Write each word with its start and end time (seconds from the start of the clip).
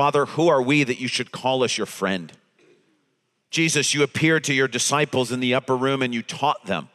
Father, 0.00 0.24
who 0.24 0.48
are 0.48 0.62
we 0.62 0.82
that 0.82 0.98
you 0.98 1.08
should 1.08 1.30
call 1.30 1.62
us 1.62 1.76
your 1.76 1.86
friend? 1.86 2.32
Jesus, 3.50 3.92
you 3.92 4.02
appeared 4.02 4.44
to 4.44 4.54
your 4.54 4.66
disciples 4.66 5.30
in 5.30 5.40
the 5.40 5.52
upper 5.52 5.76
room 5.76 6.00
and 6.00 6.14
you 6.14 6.22
taught 6.22 6.64
them 6.64 6.88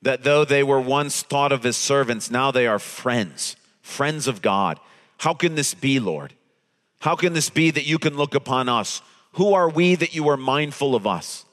that 0.00 0.22
though 0.22 0.44
they 0.44 0.62
were 0.62 0.80
once 0.80 1.24
thought 1.24 1.50
of 1.50 1.66
as 1.66 1.76
servants, 1.76 2.30
now 2.30 2.52
they 2.52 2.68
are 2.68 2.78
friends, 2.78 3.56
friends 3.82 4.28
of 4.28 4.42
God. 4.42 4.78
How 5.18 5.34
can 5.34 5.56
this 5.56 5.74
be, 5.74 5.98
Lord? 5.98 6.34
How 7.00 7.16
can 7.16 7.32
this 7.32 7.50
be 7.50 7.72
that 7.72 7.84
you 7.84 7.98
can 7.98 8.16
look 8.16 8.36
upon 8.36 8.68
us? 8.68 9.02
Who 9.32 9.52
are 9.52 9.68
we 9.68 9.96
that 9.96 10.14
you 10.14 10.28
are 10.28 10.36
mindful 10.36 10.94
of 10.94 11.08
us? 11.08 11.44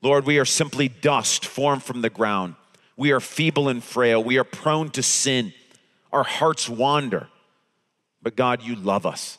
Lord, 0.00 0.24
we 0.24 0.38
are 0.38 0.46
simply 0.46 0.88
dust 0.88 1.44
formed 1.44 1.82
from 1.82 2.00
the 2.00 2.08
ground. 2.08 2.54
We 2.96 3.12
are 3.12 3.20
feeble 3.20 3.68
and 3.68 3.84
frail. 3.84 4.24
We 4.24 4.38
are 4.38 4.44
prone 4.44 4.88
to 4.92 5.02
sin. 5.02 5.52
Our 6.14 6.24
hearts 6.24 6.66
wander. 6.66 7.28
But 8.22 8.36
God, 8.36 8.62
you 8.62 8.74
love 8.74 9.04
us. 9.04 9.38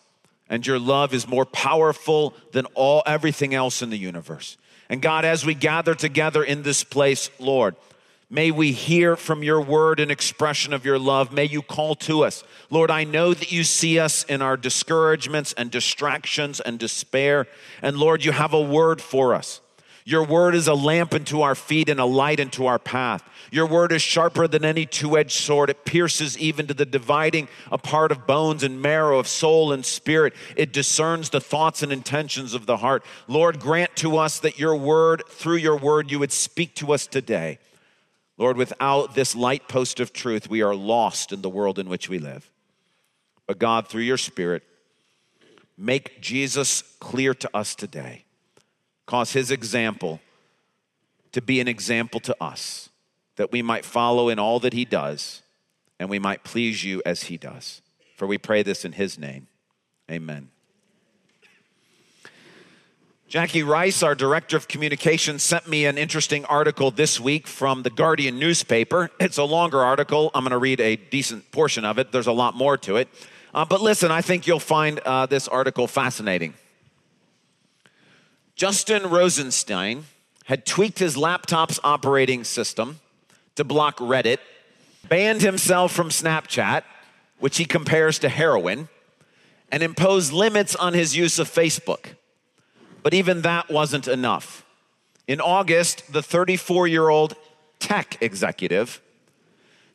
And 0.50 0.66
your 0.66 0.80
love 0.80 1.14
is 1.14 1.28
more 1.28 1.46
powerful 1.46 2.34
than 2.52 2.66
all 2.74 3.04
everything 3.06 3.54
else 3.54 3.82
in 3.82 3.90
the 3.90 3.98
universe. 3.98 4.58
And 4.90 5.02
God, 5.02 5.24
as 5.24 5.46
we 5.46 5.54
gather 5.54 5.94
together 5.94 6.44
in 6.44 6.64
this 6.64 6.84
place, 6.84 7.30
Lord, 7.40 7.76
May 8.32 8.52
we 8.52 8.74
hear 8.74 9.16
from 9.16 9.42
your 9.42 9.60
word 9.60 10.00
an 10.00 10.12
expression 10.12 10.72
of 10.72 10.86
your 10.86 11.00
love. 11.00 11.34
May 11.34 11.46
you 11.46 11.64
call 11.64 11.96
to 11.96 12.24
us. 12.24 12.44
Lord, 12.70 12.92
I 12.92 13.04
know 13.04 13.34
that 13.34 13.52
you 13.52 13.64
see 13.64 13.98
us 13.98 14.24
in 14.26 14.44
our 14.44 14.56
discouragements 14.56 15.54
and 15.54 15.72
distractions 15.72 16.60
and 16.60 16.78
despair. 16.78 17.48
And 17.82 17.98
Lord, 17.98 18.24
you 18.24 18.32
have 18.32 18.54
a 18.54 18.62
word 18.62 19.02
for 19.02 19.34
us. 19.34 19.62
Your 20.10 20.24
word 20.24 20.56
is 20.56 20.68
a 20.68 20.74
lamp 20.74 21.14
unto 21.14 21.42
our 21.42 21.54
feet 21.54 21.88
and 21.88 22.00
a 22.00 22.06
light 22.06 22.40
unto 22.40 22.66
our 22.66 22.80
path. 22.80 23.24
Your 23.52 23.68
word 23.68 23.92
is 23.92 24.02
sharper 24.02 24.48
than 24.48 24.66
any 24.66 24.88
two 24.88 25.16
edged 25.16 25.40
sword. 25.40 25.70
It 25.70 25.86
pierces 25.86 26.36
even 26.40 26.66
to 26.66 26.74
the 26.74 26.84
dividing 26.84 27.48
apart 27.72 28.12
of 28.12 28.26
bones 28.26 28.64
and 28.64 28.82
marrow, 28.82 29.20
of 29.20 29.28
soul 29.28 29.72
and 29.72 29.86
spirit. 29.86 30.34
It 30.56 30.74
discerns 30.74 31.30
the 31.30 31.40
thoughts 31.40 31.84
and 31.84 31.92
intentions 31.92 32.56
of 32.56 32.66
the 32.66 32.78
heart. 32.78 33.06
Lord, 33.28 33.60
grant 33.60 33.96
to 33.98 34.18
us 34.18 34.40
that 34.40 34.58
your 34.58 34.76
word, 34.76 35.22
through 35.30 35.58
your 35.58 35.78
word, 35.78 36.10
you 36.10 36.18
would 36.18 36.32
speak 36.32 36.74
to 36.78 36.92
us 36.92 37.06
today. 37.06 37.60
Lord, 38.36 38.58
without 38.58 39.14
this 39.14 39.36
light 39.36 39.68
post 39.68 40.00
of 40.00 40.12
truth, 40.12 40.50
we 40.50 40.64
are 40.64 40.74
lost 40.74 41.32
in 41.32 41.44
the 41.44 41.50
world 41.52 41.78
in 41.78 41.88
which 41.88 42.10
we 42.10 42.18
live. 42.18 42.50
But 43.46 43.60
God, 43.60 43.88
through 43.88 44.02
your 44.02 44.18
Spirit, 44.18 44.64
make 45.78 46.20
Jesus 46.20 46.82
clear 47.00 47.36
to 47.36 47.50
us 47.56 47.76
today. 47.76 48.26
Cause 49.10 49.34
his 49.34 49.50
example 49.50 50.20
to 51.32 51.42
be 51.42 51.60
an 51.60 51.68
example 51.68 52.20
to 52.20 52.36
us, 52.40 52.90
that 53.38 53.52
we 53.52 53.64
might 53.64 53.84
follow 53.84 54.30
in 54.30 54.38
all 54.38 54.60
that 54.60 54.74
he 54.74 54.86
does, 54.86 55.42
and 56.00 56.12
we 56.12 56.20
might 56.20 56.44
please 56.44 56.84
you 56.84 57.02
as 57.08 57.24
he 57.24 57.36
does. 57.36 57.82
For 58.18 58.28
we 58.28 58.38
pray 58.38 58.62
this 58.62 58.86
in 58.86 58.92
his 58.92 59.18
name. 59.18 59.48
Amen. 60.12 60.50
Jackie 63.28 63.64
Rice, 63.64 64.04
our 64.04 64.14
director 64.14 64.56
of 64.56 64.68
communications, 64.68 65.42
sent 65.42 65.68
me 65.68 65.88
an 65.88 65.98
interesting 65.98 66.46
article 66.46 66.92
this 66.92 67.20
week 67.20 67.48
from 67.48 67.82
the 67.82 67.90
Guardian 67.90 68.38
newspaper. 68.38 69.10
It's 69.20 69.40
a 69.40 69.44
longer 69.44 69.80
article. 69.80 70.30
I'm 70.36 70.44
going 70.44 70.52
to 70.52 70.60
read 70.60 70.80
a 70.80 70.98
decent 70.98 71.52
portion 71.52 71.84
of 71.84 71.98
it. 71.98 72.12
There's 72.12 72.28
a 72.28 72.32
lot 72.32 72.54
more 72.54 72.78
to 72.78 72.98
it. 72.98 73.10
Uh, 73.56 73.66
but 73.66 73.82
listen, 73.82 74.12
I 74.12 74.22
think 74.22 74.46
you'll 74.46 74.60
find 74.60 75.00
uh, 75.00 75.26
this 75.26 75.48
article 75.48 75.88
fascinating. 75.88 76.54
Justin 78.60 79.10
Rosenstein 79.10 80.04
had 80.44 80.66
tweaked 80.66 81.00
his 81.00 81.16
laptop's 81.16 81.80
operating 81.82 82.44
system 82.44 83.00
to 83.56 83.64
block 83.64 83.98
Reddit, 84.00 84.40
banned 85.08 85.42
himself 85.42 85.94
from 85.94 86.10
Snapchat, 86.10 86.84
which 87.40 87.56
he 87.56 87.64
compares 87.64 88.20
to 88.20 88.28
heroin, 88.28 88.90
and 89.72 89.82
imposed 89.82 90.34
limits 90.34 90.76
on 90.76 90.94
his 90.94 91.16
use 91.16 91.40
of 91.40 91.50
Facebook. 91.50 92.16
But 93.02 93.14
even 93.14 93.44
that 93.44 93.70
wasn't 93.70 94.10
enough. 94.10 94.66
In 95.26 95.40
August, 95.40 96.12
the 96.12 96.22
34 96.22 96.86
year 96.90 97.08
old 97.08 97.38
tech 97.80 98.18
executive 98.20 99.02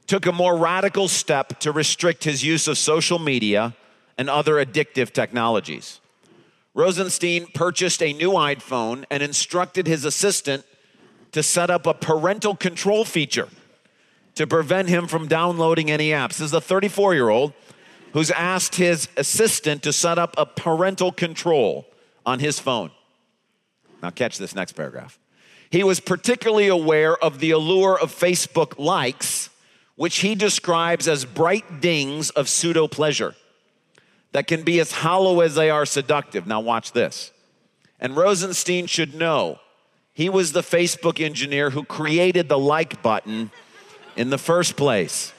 took 0.06 0.24
a 0.24 0.32
more 0.32 0.56
radical 0.56 1.08
step 1.08 1.60
to 1.60 1.70
restrict 1.70 2.24
his 2.24 2.42
use 2.42 2.66
of 2.66 2.78
social 2.78 3.18
media 3.18 3.76
and 4.16 4.30
other 4.30 4.54
addictive 4.54 5.12
technologies. 5.12 6.00
Rosenstein 6.74 7.46
purchased 7.54 8.02
a 8.02 8.12
new 8.12 8.32
iPhone 8.32 9.04
and 9.10 9.22
instructed 9.22 9.86
his 9.86 10.04
assistant 10.04 10.64
to 11.32 11.42
set 11.42 11.70
up 11.70 11.86
a 11.86 11.94
parental 11.94 12.56
control 12.56 13.04
feature 13.04 13.48
to 14.34 14.46
prevent 14.46 14.88
him 14.88 15.06
from 15.06 15.28
downloading 15.28 15.90
any 15.90 16.10
apps. 16.10 16.38
This 16.38 16.42
is 16.42 16.52
a 16.52 16.60
34 16.60 17.14
year 17.14 17.28
old 17.28 17.52
who's 18.12 18.30
asked 18.32 18.74
his 18.74 19.08
assistant 19.16 19.82
to 19.84 19.92
set 19.92 20.18
up 20.18 20.34
a 20.36 20.46
parental 20.46 21.12
control 21.12 21.86
on 22.26 22.40
his 22.40 22.58
phone. 22.58 22.90
Now, 24.02 24.10
catch 24.10 24.38
this 24.38 24.54
next 24.54 24.72
paragraph. 24.72 25.18
He 25.70 25.82
was 25.82 25.98
particularly 25.98 26.68
aware 26.68 27.16
of 27.16 27.38
the 27.38 27.52
allure 27.52 27.98
of 27.98 28.12
Facebook 28.12 28.78
likes, 28.78 29.48
which 29.96 30.18
he 30.18 30.34
describes 30.34 31.08
as 31.08 31.24
bright 31.24 31.80
dings 31.80 32.30
of 32.30 32.48
pseudo 32.48 32.86
pleasure 32.86 33.34
that 34.34 34.48
can 34.48 34.64
be 34.64 34.80
as 34.80 34.90
hollow 34.90 35.40
as 35.40 35.54
they 35.54 35.70
are 35.70 35.86
seductive. 35.86 36.44
Now, 36.44 36.58
watch 36.58 36.90
this. 36.90 37.30
And 38.00 38.16
Rosenstein 38.16 38.86
should 38.86 39.14
know 39.14 39.60
he 40.12 40.28
was 40.28 40.50
the 40.50 40.60
Facebook 40.60 41.24
engineer 41.24 41.70
who 41.70 41.84
created 41.84 42.48
the 42.48 42.58
like 42.58 43.00
button 43.00 43.52
in 44.16 44.30
the 44.30 44.38
first 44.38 44.76
place. 44.76 45.32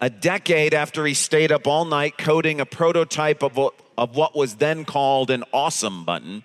A 0.00 0.08
decade 0.08 0.72
after 0.72 1.04
he 1.04 1.12
stayed 1.12 1.52
up 1.52 1.66
all 1.66 1.84
night 1.84 2.16
coding 2.16 2.62
a 2.62 2.66
prototype 2.66 3.42
of 3.42 3.58
what, 3.58 3.74
of 3.98 4.16
what 4.16 4.34
was 4.34 4.54
then 4.54 4.86
called 4.86 5.30
an 5.30 5.44
awesome 5.52 6.06
button, 6.06 6.44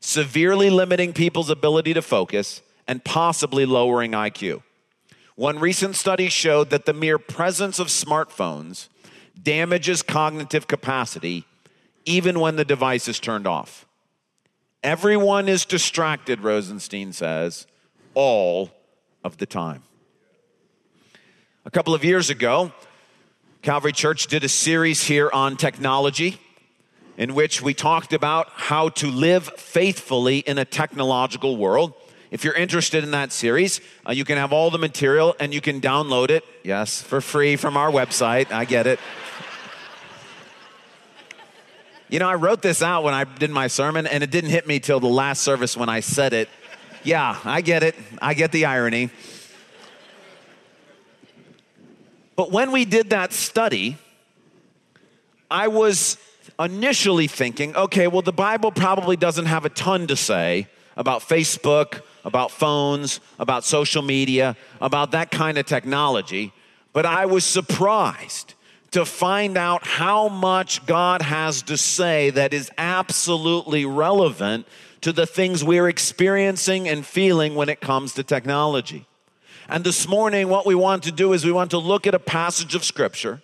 severely 0.00 0.70
limiting 0.70 1.12
people's 1.12 1.50
ability 1.50 1.92
to 1.92 2.00
focus 2.00 2.62
and 2.88 3.04
possibly 3.04 3.66
lowering 3.66 4.12
IQ. 4.12 4.62
One 5.36 5.58
recent 5.58 5.94
study 5.94 6.30
showed 6.30 6.70
that 6.70 6.86
the 6.86 6.94
mere 6.94 7.18
presence 7.18 7.78
of 7.78 7.88
smartphones 7.88 8.88
damages 9.40 10.02
cognitive 10.02 10.66
capacity 10.66 11.44
even 12.06 12.40
when 12.40 12.56
the 12.56 12.64
device 12.64 13.08
is 13.08 13.20
turned 13.20 13.46
off. 13.46 13.86
Everyone 14.82 15.46
is 15.46 15.66
distracted, 15.66 16.40
Rosenstein 16.40 17.12
says, 17.12 17.66
all 18.14 18.70
of 19.22 19.36
the 19.36 19.46
time. 19.46 19.82
A 21.66 21.70
couple 21.70 21.94
of 21.94 22.04
years 22.04 22.30
ago, 22.30 22.72
Calvary 23.60 23.92
Church 23.92 24.28
did 24.28 24.44
a 24.44 24.48
series 24.48 25.04
here 25.04 25.30
on 25.30 25.56
technology 25.56 26.38
in 27.16 27.34
which 27.34 27.62
we 27.62 27.74
talked 27.74 28.12
about 28.12 28.48
how 28.50 28.88
to 28.88 29.08
live 29.08 29.46
faithfully 29.56 30.38
in 30.38 30.58
a 30.58 30.64
technological 30.64 31.56
world. 31.56 31.94
If 32.30 32.42
you're 32.42 32.54
interested 32.54 33.04
in 33.04 33.12
that 33.12 33.30
series, 33.30 33.80
uh, 34.08 34.12
you 34.12 34.24
can 34.24 34.38
have 34.38 34.52
all 34.52 34.70
the 34.70 34.78
material 34.78 35.36
and 35.38 35.54
you 35.54 35.60
can 35.60 35.80
download 35.80 36.30
it, 36.30 36.44
yes, 36.64 37.00
for 37.00 37.20
free 37.20 37.54
from 37.54 37.76
our 37.76 37.90
website. 37.90 38.50
I 38.50 38.64
get 38.64 38.86
it. 38.86 38.98
You 42.08 42.18
know, 42.18 42.28
I 42.28 42.34
wrote 42.34 42.60
this 42.60 42.82
out 42.82 43.02
when 43.02 43.14
I 43.14 43.24
did 43.24 43.50
my 43.50 43.66
sermon, 43.66 44.06
and 44.06 44.22
it 44.22 44.30
didn't 44.30 44.50
hit 44.50 44.66
me 44.66 44.78
till 44.78 45.00
the 45.00 45.06
last 45.06 45.42
service 45.42 45.76
when 45.76 45.88
I 45.88 46.00
said 46.00 46.32
it. 46.32 46.48
Yeah, 47.02 47.38
I 47.44 47.60
get 47.60 47.82
it. 47.82 47.94
I 48.20 48.34
get 48.34 48.52
the 48.52 48.66
irony. 48.66 49.10
But 52.36 52.50
when 52.50 52.72
we 52.72 52.84
did 52.84 53.10
that 53.10 53.32
study, 53.32 53.96
I 55.50 55.68
was 55.68 56.18
initially 56.58 57.26
thinking, 57.26 57.74
okay, 57.76 58.06
well, 58.06 58.22
the 58.22 58.32
Bible 58.32 58.70
probably 58.70 59.16
doesn't 59.16 59.46
have 59.46 59.64
a 59.64 59.70
ton 59.70 60.06
to 60.06 60.16
say 60.16 60.68
about 60.96 61.22
Facebook, 61.22 62.02
about 62.24 62.50
phones, 62.50 63.20
about 63.38 63.64
social 63.64 64.02
media, 64.02 64.56
about 64.80 65.10
that 65.10 65.30
kind 65.30 65.58
of 65.58 65.66
technology. 65.66 66.52
But 66.92 67.06
I 67.06 67.26
was 67.26 67.44
surprised 67.44 68.54
to 68.92 69.04
find 69.04 69.58
out 69.58 69.84
how 69.84 70.28
much 70.28 70.86
God 70.86 71.20
has 71.20 71.62
to 71.62 71.76
say 71.76 72.30
that 72.30 72.54
is 72.54 72.70
absolutely 72.78 73.84
relevant 73.84 74.66
to 75.00 75.12
the 75.12 75.26
things 75.26 75.64
we're 75.64 75.88
experiencing 75.88 76.88
and 76.88 77.04
feeling 77.04 77.56
when 77.56 77.68
it 77.68 77.80
comes 77.80 78.14
to 78.14 78.22
technology. 78.22 79.06
And 79.68 79.82
this 79.82 80.06
morning, 80.06 80.48
what 80.48 80.64
we 80.64 80.74
want 80.74 81.02
to 81.04 81.12
do 81.12 81.32
is 81.32 81.44
we 81.44 81.52
want 81.52 81.72
to 81.72 81.78
look 81.78 82.06
at 82.06 82.14
a 82.14 82.18
passage 82.20 82.74
of 82.74 82.84
Scripture 82.84 83.42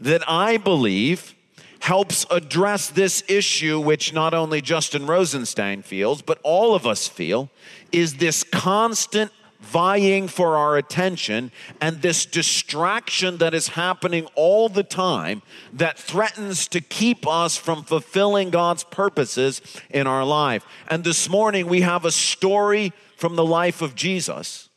that 0.00 0.22
I 0.26 0.56
believe 0.56 1.34
helps 1.80 2.26
address 2.30 2.90
this 2.90 3.22
issue, 3.28 3.80
which 3.80 4.12
not 4.12 4.34
only 4.34 4.60
Justin 4.60 5.06
Rosenstein 5.06 5.82
feels, 5.82 6.22
but 6.22 6.38
all 6.42 6.74
of 6.74 6.86
us 6.86 7.08
feel, 7.08 7.50
is 7.92 8.16
this 8.16 8.44
constant 8.44 9.32
vying 9.60 10.28
for 10.28 10.56
our 10.56 10.76
attention 10.76 11.50
and 11.80 12.00
this 12.00 12.24
distraction 12.24 13.38
that 13.38 13.54
is 13.54 13.68
happening 13.68 14.26
all 14.34 14.68
the 14.68 14.84
time 14.84 15.42
that 15.72 15.98
threatens 15.98 16.68
to 16.68 16.80
keep 16.80 17.26
us 17.26 17.56
from 17.56 17.82
fulfilling 17.82 18.50
God's 18.50 18.84
purposes 18.84 19.60
in 19.90 20.06
our 20.06 20.24
life. 20.24 20.64
And 20.88 21.02
this 21.02 21.28
morning 21.28 21.66
we 21.66 21.80
have 21.80 22.04
a 22.04 22.12
story 22.12 22.92
from 23.16 23.34
the 23.34 23.44
life 23.44 23.82
of 23.82 23.96
Jesus 23.96 24.68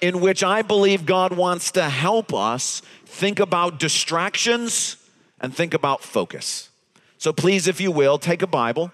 in 0.00 0.20
which 0.20 0.42
I 0.42 0.62
believe 0.62 1.06
God 1.06 1.32
wants 1.32 1.70
to 1.72 1.88
help 1.88 2.34
us 2.34 2.82
think 3.06 3.40
about 3.40 3.78
distractions 3.78 4.96
and 5.40 5.54
think 5.54 5.74
about 5.74 6.02
focus. 6.02 6.70
So 7.18 7.32
please, 7.32 7.66
if 7.66 7.80
you 7.80 7.90
will, 7.90 8.18
take 8.18 8.42
a 8.42 8.46
Bible 8.46 8.92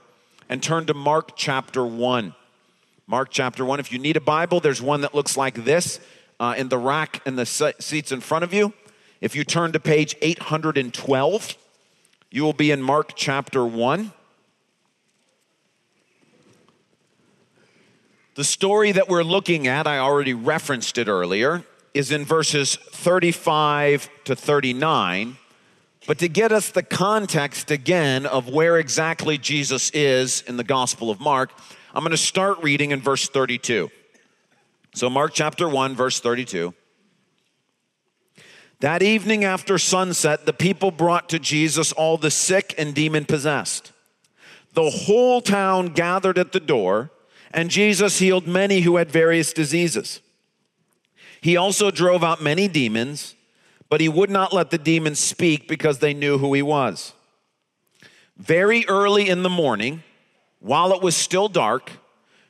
and 0.49 0.63
turn 0.63 0.87
to 0.87 0.95
Mark 0.95 1.37
chapter 1.37 1.85
1. 1.85 2.35
Mark 3.07 3.29
chapter 3.31 3.65
1. 3.65 3.81
If 3.81 3.93
you 3.93 3.99
need 3.99 4.17
a 4.17 4.21
Bible, 4.21 4.61
there's 4.61 4.81
one 4.81 5.01
that 5.03 5.15
looks 5.15 5.37
like 5.37 5.65
this 5.65 6.01
uh, 6.39 6.55
in 6.57 6.69
the 6.69 6.79
rack 6.79 7.21
in 7.27 7.37
the 7.37 7.47
seats 7.47 8.13
in 8.13 8.21
front 8.21 8.45
of 8.45 8.53
you. 8.53 8.73
If 9.21 9.37
you 9.37 9.45
turn 9.45 9.73
to 9.73 9.81
page 9.81 10.17
812, 10.21 11.57
you 12.31 12.43
will 12.43 12.53
be 12.53 12.71
in 12.71 12.83
Mark 12.83 13.13
chapter 13.15 13.65
1. 13.65 14.13
The 18.35 18.45
story 18.45 18.93
that 18.93 19.09
we're 19.09 19.23
looking 19.23 19.67
at, 19.67 19.87
I 19.87 19.99
already 19.99 20.33
referenced 20.33 20.97
it 20.97 21.07
earlier, 21.07 21.65
is 21.93 22.11
in 22.11 22.25
verses 22.25 22.77
35 22.77 24.09
to 24.25 24.35
39. 24.35 25.37
But 26.07 26.19
to 26.19 26.29
get 26.29 26.51
us 26.51 26.71
the 26.71 26.83
context 26.83 27.71
again 27.71 28.27
of 28.27 28.49
where 28.49 28.79
exactly 28.79 29.39
Jesus 29.39 29.91
is 29.91 30.43
in 30.43 30.57
the 30.57 30.65
Gospel 30.65 31.11
of 31.11 31.21
Mark, 31.21 31.53
I'm 31.95 32.03
going 32.03 32.11
to 32.11 32.17
start 32.17 32.63
reading 32.63 32.91
in 32.91 33.01
verse 33.01 33.29
32. 33.29 33.91
So, 34.95 35.09
Mark 35.09 35.33
chapter 35.33 35.69
1, 35.69 35.95
verse 35.95 36.19
32. 36.19 36.75
That 38.81 39.01
evening 39.01 39.45
after 39.45 39.79
sunset, 39.79 40.45
the 40.45 40.53
people 40.53 40.91
brought 40.91 41.29
to 41.29 41.39
Jesus 41.39 41.93
all 41.93 42.17
the 42.17 42.33
sick 42.33 42.75
and 42.77 42.93
demon 42.93 43.25
possessed. 43.25 43.93
The 44.75 44.91
whole 44.91 45.41
town 45.41 45.89
gathered 45.89 46.37
at 46.37 46.51
the 46.51 46.61
door, 46.61 47.13
and 47.55 47.71
Jesus 47.71 48.19
healed 48.19 48.49
many 48.49 48.81
who 48.81 48.97
had 48.97 49.09
various 49.09 49.53
diseases. 49.53 50.21
He 51.41 51.57
also 51.57 51.93
drove 51.93 52.25
out 52.25 52.43
many 52.43 52.67
demons, 52.67 53.37
but 53.93 54.01
he 54.01 54.09
would 54.09 54.31
not 54.31 54.55
let 54.55 54.71
the 54.71 54.79
demons 54.79 55.19
speak 55.19 55.69
because 55.69 55.99
they 55.99 56.15
knew 56.15 56.39
who 56.39 56.55
he 56.55 56.63
was. 56.63 57.13
Very 58.39 58.89
early 58.89 59.29
in 59.29 59.43
the 59.43 59.51
morning, 59.51 60.03
while 60.61 60.95
it 60.95 61.03
was 61.03 61.15
still 61.15 61.47
dark, 61.47 61.93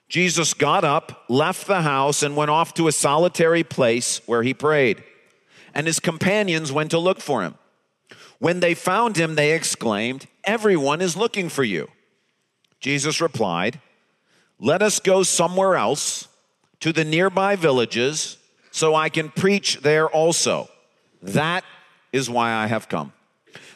Jesus 0.09 0.55
got 0.55 0.85
up, 0.85 1.25
left 1.29 1.67
the 1.67 1.83
house, 1.83 2.23
and 2.23 2.37
went 2.37 2.53
off 2.53 2.75
to 2.75 2.87
a 2.87 2.93
solitary 2.93 3.65
place 3.65 4.21
where 4.25 4.45
he 4.45 4.55
prayed. 4.55 5.03
And 5.75 5.89
his 5.89 5.99
companions 5.99 6.71
went 6.71 6.93
to 6.93 6.99
look 7.01 7.19
for 7.19 7.43
him. 7.43 7.57
When 8.39 8.61
they 8.61 8.75
found 8.75 9.17
him, 9.17 9.35
they 9.35 9.51
exclaimed, 9.51 10.29
Everyone 10.45 11.01
is 11.01 11.17
looking 11.17 11.49
for 11.49 11.65
you. 11.65 11.89
Jesus 12.79 13.21
replied, 13.21 13.81
Let 14.61 14.81
us 14.81 15.01
go 15.01 15.25
somewhere 15.25 15.75
else 15.75 16.29
to 16.79 16.93
the 16.93 17.05
nearby 17.05 17.57
villages 17.57 18.39
so 18.71 18.95
I 18.95 19.09
can 19.09 19.29
preach 19.29 19.81
there 19.81 20.09
also. 20.09 20.69
That 21.23 21.65
is 22.13 22.29
why 22.29 22.53
I 22.53 22.67
have 22.67 22.89
come. 22.89 23.13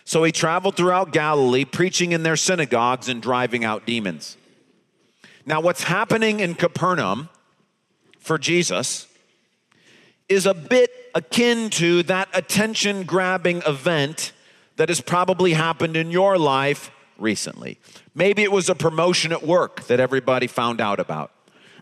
So 0.04 0.24
he 0.24 0.32
traveled 0.32 0.76
throughout 0.76 1.12
Galilee, 1.12 1.64
preaching 1.64 2.12
in 2.12 2.22
their 2.22 2.36
synagogues 2.36 3.08
and 3.08 3.20
driving 3.20 3.64
out 3.64 3.86
demons. 3.86 4.36
Now, 5.44 5.60
what's 5.60 5.84
happening 5.84 6.40
in 6.40 6.54
Capernaum 6.54 7.28
for 8.18 8.38
Jesus 8.38 9.06
is 10.28 10.46
a 10.46 10.54
bit 10.54 10.90
akin 11.14 11.70
to 11.70 12.02
that 12.04 12.28
attention 12.34 13.04
grabbing 13.04 13.62
event 13.66 14.32
that 14.76 14.88
has 14.88 15.00
probably 15.00 15.54
happened 15.54 15.96
in 15.96 16.10
your 16.10 16.36
life 16.36 16.90
recently. 17.18 17.78
Maybe 18.14 18.42
it 18.42 18.52
was 18.52 18.68
a 18.68 18.74
promotion 18.74 19.32
at 19.32 19.42
work 19.46 19.84
that 19.86 20.00
everybody 20.00 20.46
found 20.46 20.80
out 20.80 21.00
about. 21.00 21.32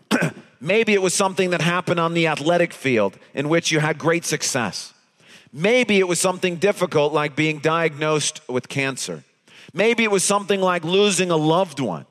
Maybe 0.61 0.93
it 0.93 1.01
was 1.01 1.13
something 1.13 1.49
that 1.49 1.61
happened 1.61 1.99
on 1.99 2.13
the 2.13 2.27
athletic 2.27 2.73
field 2.73 3.17
in 3.33 3.49
which 3.49 3.71
you 3.71 3.79
had 3.79 3.97
great 3.97 4.25
success. 4.25 4.93
Maybe 5.57 5.99
it 5.99 6.07
was 6.09 6.19
something 6.19 6.57
difficult 6.57 7.13
like 7.13 7.33
being 7.33 7.59
diagnosed 7.59 8.41
with 8.49 8.67
cancer. 8.67 9.23
Maybe 9.73 10.03
it 10.03 10.11
was 10.11 10.21
something 10.21 10.59
like 10.59 10.83
losing 10.83 11.31
a 11.31 11.37
loved 11.37 11.79
one. 11.79 12.05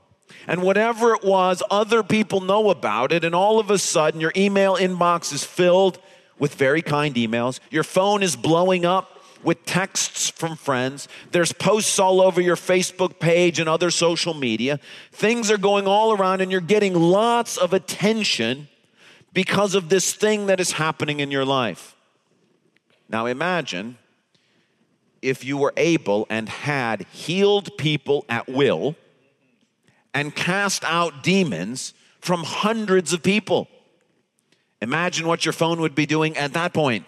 And 0.47 0.63
whatever 0.63 1.13
it 1.13 1.23
was, 1.23 1.63
other 1.71 2.03
people 2.03 2.41
know 2.41 2.71
about 2.71 3.13
it, 3.13 3.23
and 3.23 3.35
all 3.35 3.59
of 3.59 3.71
a 3.71 3.77
sudden 3.77 4.19
your 4.19 4.33
email 4.35 4.77
inbox 4.77 5.31
is 5.31 5.45
filled 5.45 5.99
with 6.39 6.55
very 6.55 6.81
kind 6.81 7.15
emails. 7.17 7.61
Your 7.71 7.85
phone 7.85 8.23
is 8.23 8.35
blowing 8.35 8.87
up 8.87 9.23
with 9.43 9.67
texts 9.67 10.31
from 10.31 10.57
friends. 10.57 11.07
There's 11.31 11.53
posts 11.53 11.99
all 11.99 12.23
over 12.23 12.41
your 12.41 12.57
Facebook 12.57 13.19
page 13.19 13.61
and 13.61 13.69
other 13.69 13.91
social 13.91 14.33
media. 14.33 14.81
Things 15.13 15.51
are 15.51 15.59
going 15.59 15.87
all 15.87 16.13
around, 16.13 16.41
and 16.41 16.51
you're 16.51 16.63
getting 16.63 16.95
lots 16.95 17.59
of 17.59 17.75
attention 17.75 18.69
because 19.35 19.75
of 19.75 19.91
this 19.91 20.15
thing 20.15 20.47
that 20.47 20.61
is 20.61 20.73
happening 20.73 21.21
in 21.21 21.31
your 21.31 21.45
life. 21.45 21.94
Now 23.09 23.27
imagine 23.27 23.99
if 25.23 25.45
you 25.45 25.57
were 25.57 25.73
able 25.77 26.27
and 26.29 26.49
had 26.49 27.07
healed 27.13 27.77
people 27.79 28.25
at 28.29 28.49
will 28.49 28.95
and 30.13 30.35
cast 30.35 30.85
out 30.85 31.23
demons 31.23 31.95
from 32.21 32.45
hundreds 32.45 33.13
of 33.13 33.23
people. 33.23 33.69
Imagine 34.81 35.27
what 35.27 35.45
your 35.45 35.53
phone 35.53 35.81
would 35.81 35.95
be 35.95 36.07
doing 36.07 36.37
at 36.37 36.53
that 36.53 36.75
point. 36.75 37.07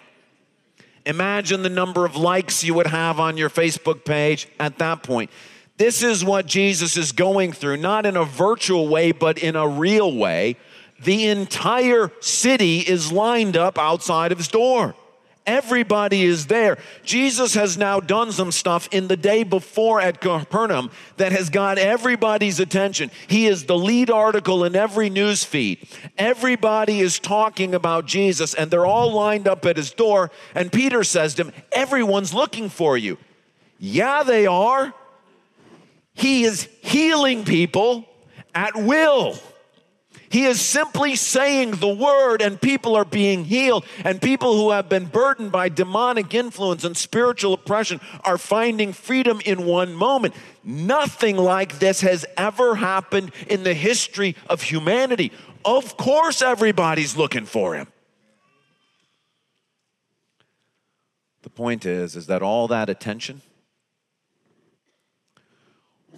Imagine 1.05 1.63
the 1.63 1.71
number 1.71 2.05
of 2.05 2.17
likes 2.17 2.65
you 2.65 2.75
would 2.75 2.89
have 2.89 3.21
on 3.21 3.37
your 3.37 3.49
Facebook 3.51 4.05
page 4.05 4.49
at 4.59 4.79
that 4.79 5.03
point. 5.03 5.31
This 5.77 6.03
is 6.03 6.25
what 6.25 6.47
Jesus 6.47 6.97
is 6.97 7.13
going 7.13 7.53
through, 7.53 7.77
not 7.77 8.07
in 8.07 8.17
a 8.17 8.25
virtual 8.25 8.89
way, 8.89 9.13
but 9.13 9.39
in 9.39 9.57
a 9.57 9.69
real 9.69 10.17
way. 10.17 10.57
The 11.03 11.29
entire 11.29 12.11
city 12.21 12.81
is 12.81 13.13
lined 13.13 13.57
up 13.57 13.79
outside 13.79 14.33
of 14.33 14.39
his 14.39 14.49
door. 14.49 14.95
Everybody 15.47 16.25
is 16.25 16.49
there. 16.49 16.77
Jesus 17.05 17.55
has 17.55 17.79
now 17.79 18.01
done 18.01 18.33
some 18.33 18.51
stuff 18.51 18.89
in 18.91 19.07
the 19.07 19.17
day 19.17 19.45
before 19.45 20.01
at 20.01 20.21
Capernaum 20.21 20.91
that 21.19 21.31
has 21.31 21.51
got 21.51 21.79
everybody's 21.79 22.59
attention. 22.59 23.13
He 23.29 23.47
is 23.47 23.65
the 23.65 23.79
lead 23.79 24.11
article 24.11 24.65
in 24.65 24.75
every 24.75 25.09
news 25.09 25.45
feed. 25.45 25.87
Everybody 26.19 27.01
is 27.01 27.21
talking 27.21 27.75
about 27.77 28.07
Jesus 28.07 28.55
and 28.55 28.71
they're 28.71 28.87
all 28.87 29.13
lined 29.13 29.47
up 29.47 29.65
at 29.65 29.77
his 29.77 29.93
door. 29.93 30.33
And 30.55 30.73
Peter 30.73 31.05
says 31.05 31.35
to 31.37 31.45
him, 31.45 31.53
Everyone's 31.71 32.35
looking 32.35 32.69
for 32.69 32.99
you. 32.99 33.17
Yeah, 33.79 34.25
they 34.25 34.47
are. 34.47 34.93
He 36.15 36.45
is 36.45 36.69
healing 36.83 37.45
people 37.45 38.05
at 38.55 38.75
will. 38.75 39.39
He 40.29 40.45
is 40.45 40.61
simply 40.61 41.17
saying 41.17 41.73
the 41.73 41.95
word, 41.95 42.43
and 42.43 42.61
people 42.61 42.97
are 42.97 43.05
being 43.05 43.45
healed. 43.45 43.85
And 44.05 44.21
people 44.21 44.57
who 44.57 44.71
have 44.71 44.89
been 44.89 45.07
burdened 45.07 45.53
by 45.53 45.69
demonic 45.69 46.35
influence 46.35 46.85
and 46.85 46.97
spiritual 46.97 47.53
oppression 47.53 48.01
are 48.25 48.39
finding 48.39 48.93
freedom 48.93 49.41
in 49.45 49.65
one 49.65 49.95
moment. 49.95 50.35
Nothing 50.65 51.37
like 51.37 51.79
this 51.79 52.01
has 52.01 52.27
ever 52.37 52.75
happened 52.75 53.33
in 53.49 53.63
the 53.63 53.75
history 53.75 54.35
of 54.49 54.63
humanity. 54.63 55.33
Of 55.65 55.97
course, 55.97 56.43
everybody's 56.43 57.17
looking 57.17 57.47
for 57.47 57.75
him. 57.75 57.87
The 61.43 61.51
point 61.51 61.87
is, 61.87 62.17
is 62.17 62.27
that 62.27 62.43
all 62.43 62.67
that 62.69 62.89
attention, 62.89 63.43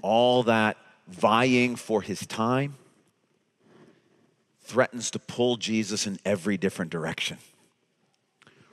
all 0.00 0.42
that 0.44 0.78
vying 1.06 1.76
for 1.76 2.00
his 2.00 2.26
time, 2.26 2.76
threatens 4.68 5.10
to 5.12 5.18
pull 5.18 5.56
Jesus 5.56 6.06
in 6.06 6.18
every 6.24 6.56
different 6.56 6.90
direction. 6.90 7.38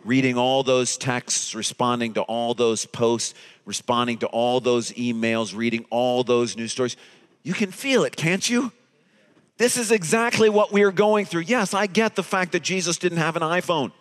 Reading 0.03 0.37
all 0.37 0.61
those 0.61 0.97
texts, 0.97 1.55
responding 1.55 2.13
to 2.13 2.21
all 2.23 2.53
those 2.53 2.85
posts, 2.85 3.33
responding 3.65 4.19
to 4.19 4.27
all 4.27 4.59
those 4.59 4.91
emails, 4.91 5.55
reading 5.55 5.85
all 5.89 6.23
those 6.23 6.55
news 6.55 6.73
stories, 6.73 6.97
you 7.43 7.53
can 7.53 7.71
feel 7.71 8.03
it, 8.03 8.15
can't 8.15 8.47
you? 8.47 8.71
This 9.57 9.77
is 9.77 9.91
exactly 9.91 10.49
what 10.49 10.71
we 10.71 10.83
are 10.83 10.91
going 10.91 11.25
through. 11.25 11.43
Yes, 11.43 11.73
I 11.73 11.87
get 11.87 12.15
the 12.15 12.23
fact 12.23 12.51
that 12.51 12.61
Jesus 12.61 12.97
didn't 12.97 13.19
have 13.19 13.35
an 13.35 13.41
iPhone 13.41 13.91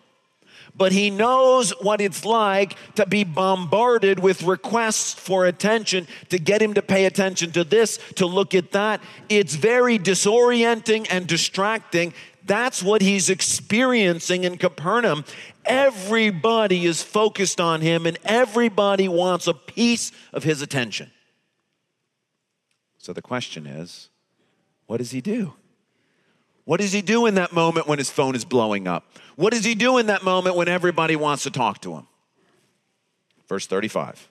but 0.77 0.91
he 0.91 1.09
knows 1.09 1.71
what 1.81 2.01
it's 2.01 2.25
like 2.25 2.75
to 2.95 3.05
be 3.05 3.23
bombarded 3.23 4.19
with 4.19 4.43
requests 4.43 5.13
for 5.13 5.45
attention, 5.45 6.07
to 6.29 6.37
get 6.37 6.61
him 6.61 6.73
to 6.73 6.81
pay 6.81 7.05
attention 7.05 7.51
to 7.53 7.63
this, 7.63 7.99
to 8.15 8.25
look 8.25 8.53
at 8.53 8.71
that. 8.71 9.01
It's 9.29 9.55
very 9.55 9.97
disorienting 9.97 11.07
and 11.09 11.27
distracting. 11.27 12.13
That's 12.45 12.83
what 12.83 13.01
he's 13.01 13.29
experiencing 13.29 14.43
in 14.43 14.57
Capernaum. 14.57 15.25
Everybody 15.65 16.85
is 16.85 17.01
focused 17.01 17.59
on 17.59 17.81
him 17.81 18.05
and 18.05 18.19
everybody 18.23 19.07
wants 19.07 19.47
a 19.47 19.53
piece 19.53 20.11
of 20.31 20.43
his 20.43 20.61
attention. 20.61 21.11
So 22.97 23.13
the 23.13 23.21
question 23.21 23.65
is 23.65 24.09
what 24.87 24.97
does 24.97 25.11
he 25.11 25.21
do? 25.21 25.53
What 26.65 26.81
does 26.81 26.91
he 26.91 27.01
do 27.01 27.27
in 27.27 27.35
that 27.35 27.53
moment 27.53 27.87
when 27.87 27.99
his 27.99 28.09
phone 28.09 28.35
is 28.35 28.43
blowing 28.43 28.87
up? 28.87 29.05
What 29.35 29.53
does 29.53 29.63
he 29.63 29.75
do 29.75 29.97
in 29.99 30.07
that 30.07 30.23
moment 30.23 30.55
when 30.55 30.67
everybody 30.67 31.15
wants 31.15 31.43
to 31.43 31.51
talk 31.51 31.79
to 31.81 31.93
him? 31.93 32.07
Verse 33.47 33.67
35. 33.67 34.27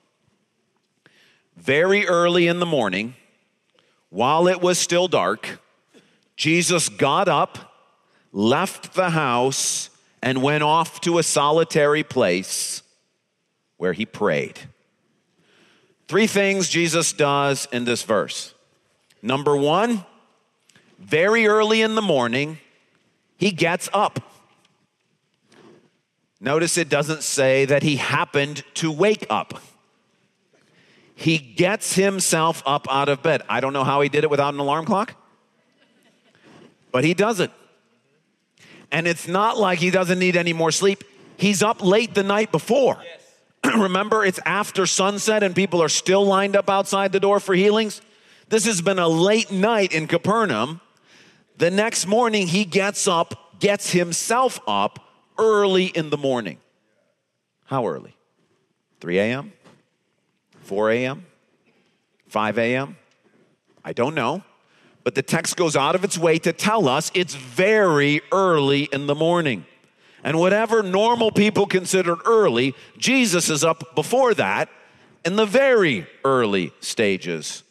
Very 1.56 2.06
early 2.06 2.48
in 2.48 2.58
the 2.58 2.66
morning, 2.66 3.14
while 4.10 4.48
it 4.48 4.60
was 4.60 4.78
still 4.78 5.06
dark, 5.06 5.60
Jesus 6.36 6.88
got 6.88 7.28
up, 7.28 7.72
left 8.32 8.94
the 8.94 9.10
house, 9.10 9.90
and 10.20 10.42
went 10.42 10.64
off 10.64 11.00
to 11.02 11.18
a 11.18 11.22
solitary 11.22 12.02
place 12.02 12.82
where 13.76 13.92
he 13.92 14.04
prayed. 14.04 14.58
Three 16.08 16.26
things 16.26 16.68
Jesus 16.68 17.12
does 17.12 17.68
in 17.72 17.84
this 17.84 18.02
verse. 18.02 18.54
Number 19.22 19.56
one, 19.56 20.04
very 20.98 21.46
early 21.46 21.82
in 21.82 21.94
the 21.94 22.02
morning, 22.02 22.58
he 23.36 23.50
gets 23.50 23.88
up. 23.92 24.20
Notice 26.40 26.76
it 26.76 26.88
doesn't 26.88 27.22
say 27.22 27.64
that 27.64 27.82
he 27.82 27.96
happened 27.96 28.64
to 28.74 28.92
wake 28.92 29.26
up. 29.30 29.60
He 31.14 31.38
gets 31.38 31.94
himself 31.94 32.62
up 32.66 32.86
out 32.90 33.08
of 33.08 33.22
bed. 33.22 33.42
I 33.48 33.60
don't 33.60 33.72
know 33.72 33.84
how 33.84 34.00
he 34.00 34.08
did 34.08 34.24
it 34.24 34.30
without 34.30 34.52
an 34.52 34.60
alarm 34.60 34.84
clock, 34.84 35.14
but 36.92 37.04
he 37.04 37.14
does 37.14 37.40
it. 37.40 37.50
And 38.90 39.06
it's 39.06 39.26
not 39.26 39.58
like 39.58 39.78
he 39.78 39.90
doesn't 39.90 40.18
need 40.18 40.36
any 40.36 40.52
more 40.52 40.70
sleep. 40.70 41.02
He's 41.36 41.62
up 41.62 41.82
late 41.82 42.14
the 42.14 42.22
night 42.22 42.52
before. 42.52 43.02
Yes. 43.02 43.74
Remember, 43.78 44.24
it's 44.24 44.40
after 44.44 44.86
sunset 44.86 45.42
and 45.42 45.54
people 45.54 45.82
are 45.82 45.88
still 45.88 46.24
lined 46.24 46.56
up 46.56 46.68
outside 46.68 47.12
the 47.12 47.20
door 47.20 47.40
for 47.40 47.54
healings. 47.54 48.00
This 48.48 48.66
has 48.66 48.82
been 48.82 48.98
a 48.98 49.08
late 49.08 49.50
night 49.50 49.92
in 49.92 50.06
Capernaum. 50.06 50.80
The 51.56 51.70
next 51.70 52.06
morning, 52.06 52.46
he 52.46 52.64
gets 52.64 53.06
up, 53.06 53.60
gets 53.60 53.90
himself 53.90 54.60
up 54.66 54.98
early 55.38 55.86
in 55.86 56.10
the 56.10 56.16
morning. 56.16 56.58
How 57.66 57.86
early? 57.86 58.16
3 59.00 59.18
a.m., 59.18 59.52
4 60.60 60.90
a.m., 60.90 61.26
5 62.26 62.58
a.m.? 62.58 62.96
I 63.84 63.92
don't 63.92 64.14
know. 64.14 64.42
But 65.04 65.14
the 65.14 65.22
text 65.22 65.56
goes 65.56 65.76
out 65.76 65.94
of 65.94 66.02
its 66.02 66.16
way 66.16 66.38
to 66.38 66.52
tell 66.52 66.88
us 66.88 67.10
it's 67.14 67.34
very 67.34 68.22
early 68.32 68.84
in 68.84 69.06
the 69.06 69.14
morning. 69.14 69.66
And 70.24 70.38
whatever 70.38 70.82
normal 70.82 71.30
people 71.30 71.66
considered 71.66 72.18
early, 72.24 72.74
Jesus 72.96 73.50
is 73.50 73.62
up 73.62 73.94
before 73.94 74.32
that 74.34 74.70
in 75.24 75.36
the 75.36 75.44
very 75.44 76.06
early 76.24 76.72
stages 76.80 77.62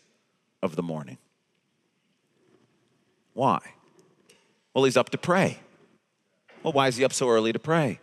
of 0.61 0.75
the 0.75 0.83
morning. 0.83 1.17
Why? 3.33 3.59
Well, 4.73 4.85
he's 4.85 4.97
up 4.97 5.09
to 5.11 5.17
pray. 5.17 5.59
Well, 6.63 6.73
why 6.73 6.87
is 6.87 6.97
he 6.97 7.03
up 7.03 7.13
so 7.13 7.29
early 7.29 7.51
to 7.53 7.59
pray? 7.59 7.99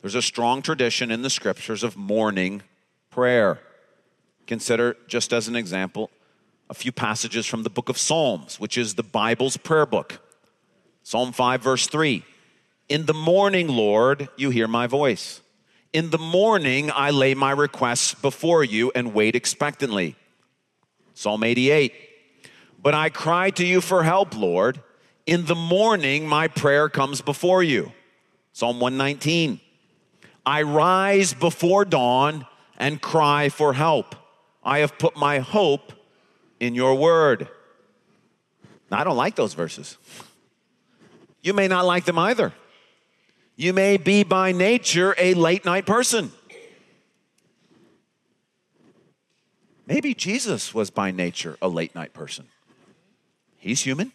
There's 0.00 0.14
a 0.14 0.22
strong 0.22 0.60
tradition 0.60 1.10
in 1.10 1.22
the 1.22 1.30
scriptures 1.30 1.82
of 1.82 1.96
morning 1.96 2.62
prayer. 3.10 3.60
Consider, 4.46 4.96
just 5.06 5.32
as 5.32 5.48
an 5.48 5.56
example, 5.56 6.10
a 6.68 6.74
few 6.74 6.92
passages 6.92 7.46
from 7.46 7.62
the 7.62 7.70
book 7.70 7.88
of 7.88 7.96
Psalms, 7.96 8.60
which 8.60 8.76
is 8.76 8.94
the 8.94 9.02
Bible's 9.02 9.56
prayer 9.56 9.86
book. 9.86 10.20
Psalm 11.02 11.32
5, 11.32 11.62
verse 11.62 11.86
3 11.86 12.22
In 12.88 13.06
the 13.06 13.14
morning, 13.14 13.68
Lord, 13.68 14.28
you 14.36 14.50
hear 14.50 14.68
my 14.68 14.86
voice. 14.86 15.40
In 15.92 16.10
the 16.10 16.18
morning, 16.18 16.90
I 16.92 17.10
lay 17.10 17.34
my 17.34 17.52
requests 17.52 18.14
before 18.14 18.64
you 18.64 18.90
and 18.94 19.14
wait 19.14 19.36
expectantly. 19.36 20.16
Psalm 21.14 21.44
88 21.44 21.92
But 22.84 22.92
I 22.92 23.08
cry 23.08 23.48
to 23.52 23.64
you 23.64 23.80
for 23.80 24.02
help, 24.02 24.36
Lord. 24.36 24.78
In 25.24 25.46
the 25.46 25.54
morning, 25.54 26.28
my 26.28 26.48
prayer 26.48 26.90
comes 26.90 27.22
before 27.22 27.62
you. 27.62 27.92
Psalm 28.52 28.78
119. 28.78 29.58
I 30.44 30.60
rise 30.60 31.32
before 31.32 31.86
dawn 31.86 32.46
and 32.76 33.00
cry 33.00 33.48
for 33.48 33.72
help. 33.72 34.14
I 34.62 34.80
have 34.80 34.98
put 34.98 35.16
my 35.16 35.38
hope 35.38 35.94
in 36.60 36.74
your 36.74 36.94
word. 36.96 37.48
Now, 38.90 39.00
I 39.00 39.04
don't 39.04 39.16
like 39.16 39.34
those 39.34 39.54
verses. 39.54 39.96
You 41.40 41.54
may 41.54 41.68
not 41.68 41.86
like 41.86 42.04
them 42.04 42.18
either. 42.18 42.52
You 43.56 43.72
may 43.72 43.96
be 43.96 44.24
by 44.24 44.52
nature 44.52 45.14
a 45.16 45.32
late 45.32 45.64
night 45.64 45.86
person. 45.86 46.32
Maybe 49.86 50.12
Jesus 50.12 50.74
was 50.74 50.90
by 50.90 51.12
nature 51.12 51.56
a 51.62 51.68
late 51.68 51.94
night 51.94 52.12
person. 52.12 52.48
He's 53.64 53.80
human. 53.80 54.12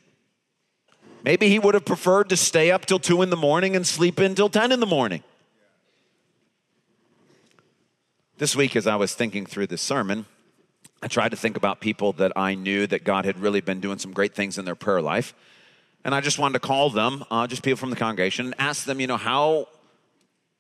Maybe 1.24 1.50
he 1.50 1.58
would 1.58 1.74
have 1.74 1.84
preferred 1.84 2.30
to 2.30 2.38
stay 2.38 2.70
up 2.70 2.86
till 2.86 3.00
2 3.00 3.24
in 3.24 3.32
the 3.32 3.36
morning 3.36 3.76
and 3.76 3.86
sleep 3.86 4.20
in 4.20 4.36
till 4.36 4.48
10 4.48 4.72
in 4.72 4.80
the 4.80 4.86
morning. 4.86 5.24
This 8.38 8.56
week, 8.56 8.76
as 8.76 8.86
I 8.86 8.96
was 8.96 9.16
thinking 9.16 9.48
through 9.48 9.66
this 9.66 9.82
sermon, 9.82 10.28
I 11.02 11.08
tried 11.08 11.30
to 11.30 11.36
think 11.36 11.58
about 11.58 11.82
people 11.82 12.14
that 12.14 12.32
I 12.36 12.54
knew 12.54 12.86
that 12.88 13.04
God 13.04 13.26
had 13.26 13.40
really 13.40 13.60
been 13.60 13.80
doing 13.80 13.98
some 13.98 14.12
great 14.12 14.36
things 14.36 14.60
in 14.60 14.66
their 14.66 14.76
prayer 14.76 15.02
life. 15.02 15.34
And 16.06 16.14
I 16.14 16.22
just 16.22 16.38
wanted 16.38 16.54
to 16.54 16.60
call 16.60 16.92
them, 16.92 17.26
uh, 17.32 17.48
just 17.48 17.64
people 17.64 17.78
from 17.78 17.90
the 17.90 17.96
congregation, 17.96 18.46
and 18.46 18.56
ask 18.60 18.86
them, 18.86 19.00
you 19.00 19.08
know, 19.08 19.18
how, 19.18 19.68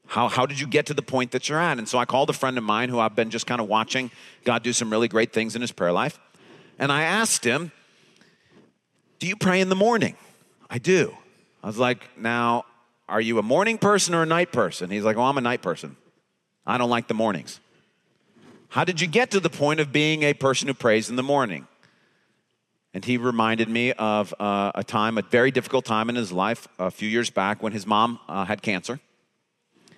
how, 0.07 0.29
how 0.29 0.47
did 0.47 0.59
you 0.59 0.65
get 0.65 0.87
to 0.87 0.95
the 0.95 1.03
point 1.03 1.29
that 1.29 1.47
you're 1.47 1.59
at? 1.59 1.77
And 1.77 1.87
so 1.87 1.99
I 1.99 2.05
called 2.05 2.31
a 2.31 2.33
friend 2.33 2.57
of 2.57 2.63
mine 2.63 2.89
who 2.89 2.97
I've 2.97 3.15
been 3.15 3.29
just 3.29 3.45
kind 3.45 3.61
of 3.61 3.67
watching 3.67 4.09
God 4.45 4.63
do 4.63 4.73
some 4.73 4.89
really 4.89 5.07
great 5.07 5.31
things 5.31 5.55
in 5.55 5.61
his 5.61 5.71
prayer 5.71 5.91
life. 5.91 6.19
And 6.79 6.91
I 6.91 7.03
asked 7.03 7.45
him, 7.45 7.71
Do 9.19 9.27
you 9.27 9.35
pray 9.35 9.59
in 9.59 9.69
the 9.69 9.75
morning? 9.75 10.15
I 10.69 10.77
do. 10.77 11.13
I 11.61 11.67
was 11.67 11.77
like, 11.77 12.09
Now, 12.17 12.65
are 13.07 13.21
you 13.21 13.37
a 13.37 13.43
morning 13.43 13.77
person 13.77 14.15
or 14.15 14.23
a 14.23 14.25
night 14.25 14.51
person? 14.51 14.89
He's 14.89 15.03
like, 15.03 15.17
Oh, 15.17 15.23
I'm 15.23 15.37
a 15.37 15.41
night 15.41 15.61
person. 15.61 15.97
I 16.65 16.77
don't 16.77 16.89
like 16.89 17.07
the 17.07 17.13
mornings. 17.13 17.59
How 18.69 18.83
did 18.83 19.01
you 19.01 19.07
get 19.07 19.31
to 19.31 19.39
the 19.39 19.49
point 19.49 19.79
of 19.79 19.91
being 19.91 20.23
a 20.23 20.33
person 20.33 20.67
who 20.67 20.73
prays 20.73 21.09
in 21.09 21.15
the 21.15 21.23
morning? 21.23 21.67
And 22.93 23.03
he 23.03 23.17
reminded 23.17 23.67
me 23.67 23.91
of 23.93 24.33
uh, 24.39 24.71
a 24.73 24.83
time, 24.83 25.17
a 25.17 25.21
very 25.21 25.51
difficult 25.51 25.85
time 25.85 26.09
in 26.09 26.15
his 26.15 26.31
life 26.31 26.67
a 26.77 26.89
few 26.89 27.09
years 27.09 27.29
back 27.29 27.61
when 27.61 27.73
his 27.73 27.85
mom 27.85 28.19
uh, 28.27 28.45
had 28.45 28.61
cancer. 28.61 28.99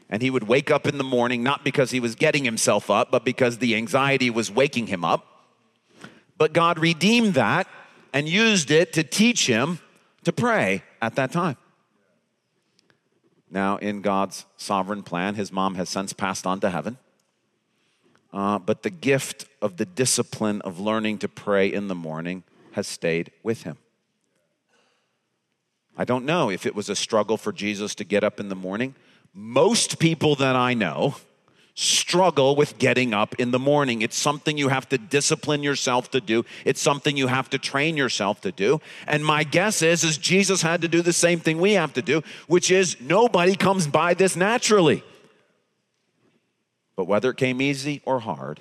And 0.10 0.22
he 0.22 0.30
would 0.30 0.44
wake 0.44 0.72
up 0.72 0.88
in 0.88 0.98
the 0.98 1.04
morning, 1.04 1.42
not 1.44 1.64
because 1.64 1.92
he 1.92 2.02
was 2.02 2.16
getting 2.16 2.44
himself 2.44 2.90
up, 2.90 3.12
but 3.12 3.24
because 3.24 3.60
the 3.60 3.76
anxiety 3.76 4.30
was 4.30 4.52
waking 4.52 4.88
him 4.88 5.06
up. 5.06 5.26
But 6.38 6.54
God 6.54 6.80
redeemed 6.80 7.36
that 7.36 7.68
and 8.14 8.28
used 8.28 8.72
it 8.72 8.94
to 8.94 9.04
teach 9.04 9.48
him 9.48 9.80
to 10.24 10.34
pray 10.34 10.84
at 11.02 11.16
that 11.16 11.32
time. 11.32 11.58
Now, 13.50 13.78
in 13.78 14.02
God's 14.02 14.46
sovereign 14.56 15.04
plan, 15.04 15.36
his 15.36 15.52
mom 15.52 15.76
has 15.76 15.90
since 15.90 16.14
passed 16.14 16.48
on 16.48 16.60
to 16.62 16.70
heaven. 16.70 16.98
Uh, 18.34 18.60
but 18.60 18.84
the 18.84 18.90
gift 18.90 19.46
of 19.62 19.76
the 19.76 19.86
discipline 19.86 20.62
of 20.62 20.80
learning 20.80 21.18
to 21.18 21.28
pray 21.28 21.68
in 21.72 21.90
the 21.90 21.96
morning 21.96 22.44
has 22.72 22.88
stayed 22.88 23.32
with 23.44 23.64
him. 23.64 23.78
I 25.98 26.06
don't 26.06 26.26
know 26.26 26.50
if 26.50 26.66
it 26.66 26.74
was 26.74 26.88
a 26.88 26.96
struggle 26.96 27.36
for 27.36 27.52
Jesus 27.52 27.94
to 27.96 28.06
get 28.06 28.24
up 28.24 28.40
in 28.40 28.48
the 28.48 28.56
morning. 28.56 28.96
Most 29.34 30.00
people 30.00 30.36
that 30.36 30.56
I 30.56 30.74
know 30.74 31.16
struggle 31.74 32.56
with 32.56 32.78
getting 32.78 33.14
up 33.14 33.36
in 33.36 33.52
the 33.52 33.60
morning. 33.60 34.02
It's 34.02 34.18
something 34.18 34.58
you 34.58 34.70
have 34.70 34.90
to 34.90 34.98
discipline 34.98 35.64
yourself 35.64 36.12
to 36.12 36.22
do. 36.22 36.46
It's 36.66 36.82
something 36.82 37.16
you 37.18 37.28
have 37.28 37.50
to 37.52 37.58
train 37.58 37.98
yourself 37.98 38.42
to 38.42 38.52
do. 38.52 38.82
And 39.08 39.26
my 39.26 39.44
guess 39.44 39.82
is 39.82 40.04
is 40.04 40.18
Jesus 40.18 40.62
had 40.62 40.82
to 40.82 40.88
do 40.88 41.02
the 41.02 41.14
same 41.14 41.40
thing 41.40 41.60
we 41.60 41.74
have 41.74 41.94
to 41.94 42.02
do, 42.02 42.22
which 42.48 42.72
is 42.72 43.00
nobody 43.00 43.56
comes 43.56 43.88
by 43.88 44.14
this 44.14 44.36
naturally. 44.36 45.04
But 46.96 47.06
whether 47.06 47.30
it 47.30 47.38
came 47.38 47.62
easy 47.62 48.02
or 48.06 48.20
hard, 48.20 48.60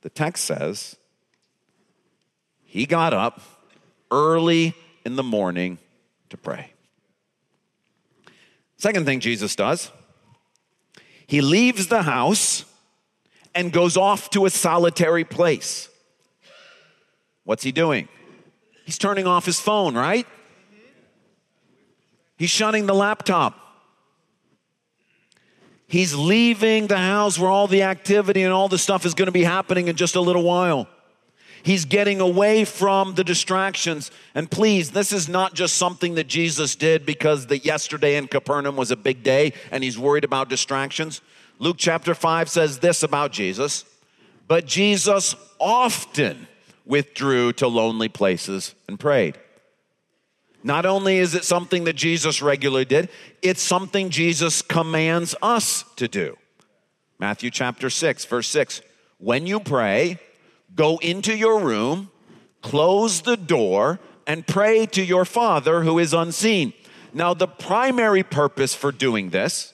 the 0.00 0.10
text 0.10 0.44
says 0.44 0.96
he 2.64 2.86
got 2.86 3.12
up 3.12 3.40
early 4.10 4.74
in 5.04 5.16
the 5.16 5.22
morning 5.22 5.78
to 6.30 6.36
pray. 6.36 6.72
Second 8.76 9.06
thing 9.06 9.20
Jesus 9.20 9.54
does, 9.54 9.90
he 11.26 11.40
leaves 11.40 11.88
the 11.88 12.02
house 12.02 12.64
and 13.54 13.72
goes 13.72 13.96
off 13.96 14.30
to 14.30 14.46
a 14.46 14.50
solitary 14.50 15.24
place. 15.24 15.88
What's 17.44 17.62
he 17.62 17.72
doing? 17.72 18.08
He's 18.84 18.98
turning 18.98 19.26
off 19.26 19.44
his 19.44 19.58
phone, 19.58 19.94
right? 19.94 20.26
He's 22.36 22.50
shutting 22.50 22.86
the 22.86 22.94
laptop. 22.94 23.54
He's 25.88 26.14
leaving 26.14 26.88
the 26.88 26.98
house 26.98 27.38
where 27.38 27.50
all 27.50 27.68
the 27.68 27.82
activity 27.82 28.42
and 28.42 28.52
all 28.52 28.68
the 28.68 28.78
stuff 28.78 29.06
is 29.06 29.14
going 29.14 29.26
to 29.26 29.32
be 29.32 29.44
happening 29.44 29.88
in 29.88 29.96
just 29.96 30.16
a 30.16 30.20
little 30.20 30.42
while. 30.42 30.88
He's 31.66 31.84
getting 31.84 32.20
away 32.20 32.64
from 32.64 33.16
the 33.16 33.24
distractions. 33.24 34.12
And 34.36 34.48
please, 34.48 34.92
this 34.92 35.10
is 35.10 35.28
not 35.28 35.52
just 35.52 35.74
something 35.74 36.14
that 36.14 36.28
Jesus 36.28 36.76
did 36.76 37.04
because 37.04 37.48
the 37.48 37.58
yesterday 37.58 38.14
in 38.14 38.28
Capernaum 38.28 38.76
was 38.76 38.92
a 38.92 38.96
big 38.96 39.24
day 39.24 39.52
and 39.72 39.82
he's 39.82 39.98
worried 39.98 40.22
about 40.22 40.48
distractions. 40.48 41.20
Luke 41.58 41.74
chapter 41.76 42.14
5 42.14 42.48
says 42.48 42.78
this 42.78 43.02
about 43.02 43.32
Jesus, 43.32 43.84
but 44.46 44.64
Jesus 44.64 45.34
often 45.58 46.46
withdrew 46.84 47.52
to 47.54 47.66
lonely 47.66 48.08
places 48.08 48.76
and 48.86 49.00
prayed. 49.00 49.36
Not 50.62 50.86
only 50.86 51.18
is 51.18 51.34
it 51.34 51.42
something 51.42 51.82
that 51.82 51.96
Jesus 51.96 52.40
regularly 52.40 52.84
did, 52.84 53.08
it's 53.42 53.60
something 53.60 54.10
Jesus 54.10 54.62
commands 54.62 55.34
us 55.42 55.84
to 55.96 56.06
do. 56.06 56.38
Matthew 57.18 57.50
chapter 57.50 57.90
6, 57.90 58.24
verse 58.26 58.48
6. 58.50 58.82
When 59.18 59.48
you 59.48 59.58
pray, 59.58 60.20
Go 60.76 60.98
into 60.98 61.36
your 61.36 61.58
room, 61.58 62.10
close 62.62 63.22
the 63.22 63.36
door, 63.36 63.98
and 64.26 64.46
pray 64.46 64.86
to 64.86 65.02
your 65.02 65.24
Father 65.24 65.82
who 65.82 65.98
is 65.98 66.12
unseen. 66.12 66.74
Now, 67.12 67.32
the 67.32 67.48
primary 67.48 68.22
purpose 68.22 68.74
for 68.74 68.92
doing 68.92 69.30
this 69.30 69.72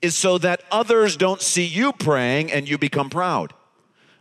is 0.00 0.14
so 0.14 0.38
that 0.38 0.62
others 0.70 1.16
don't 1.16 1.40
see 1.40 1.64
you 1.64 1.92
praying 1.92 2.52
and 2.52 2.68
you 2.68 2.78
become 2.78 3.10
proud. 3.10 3.52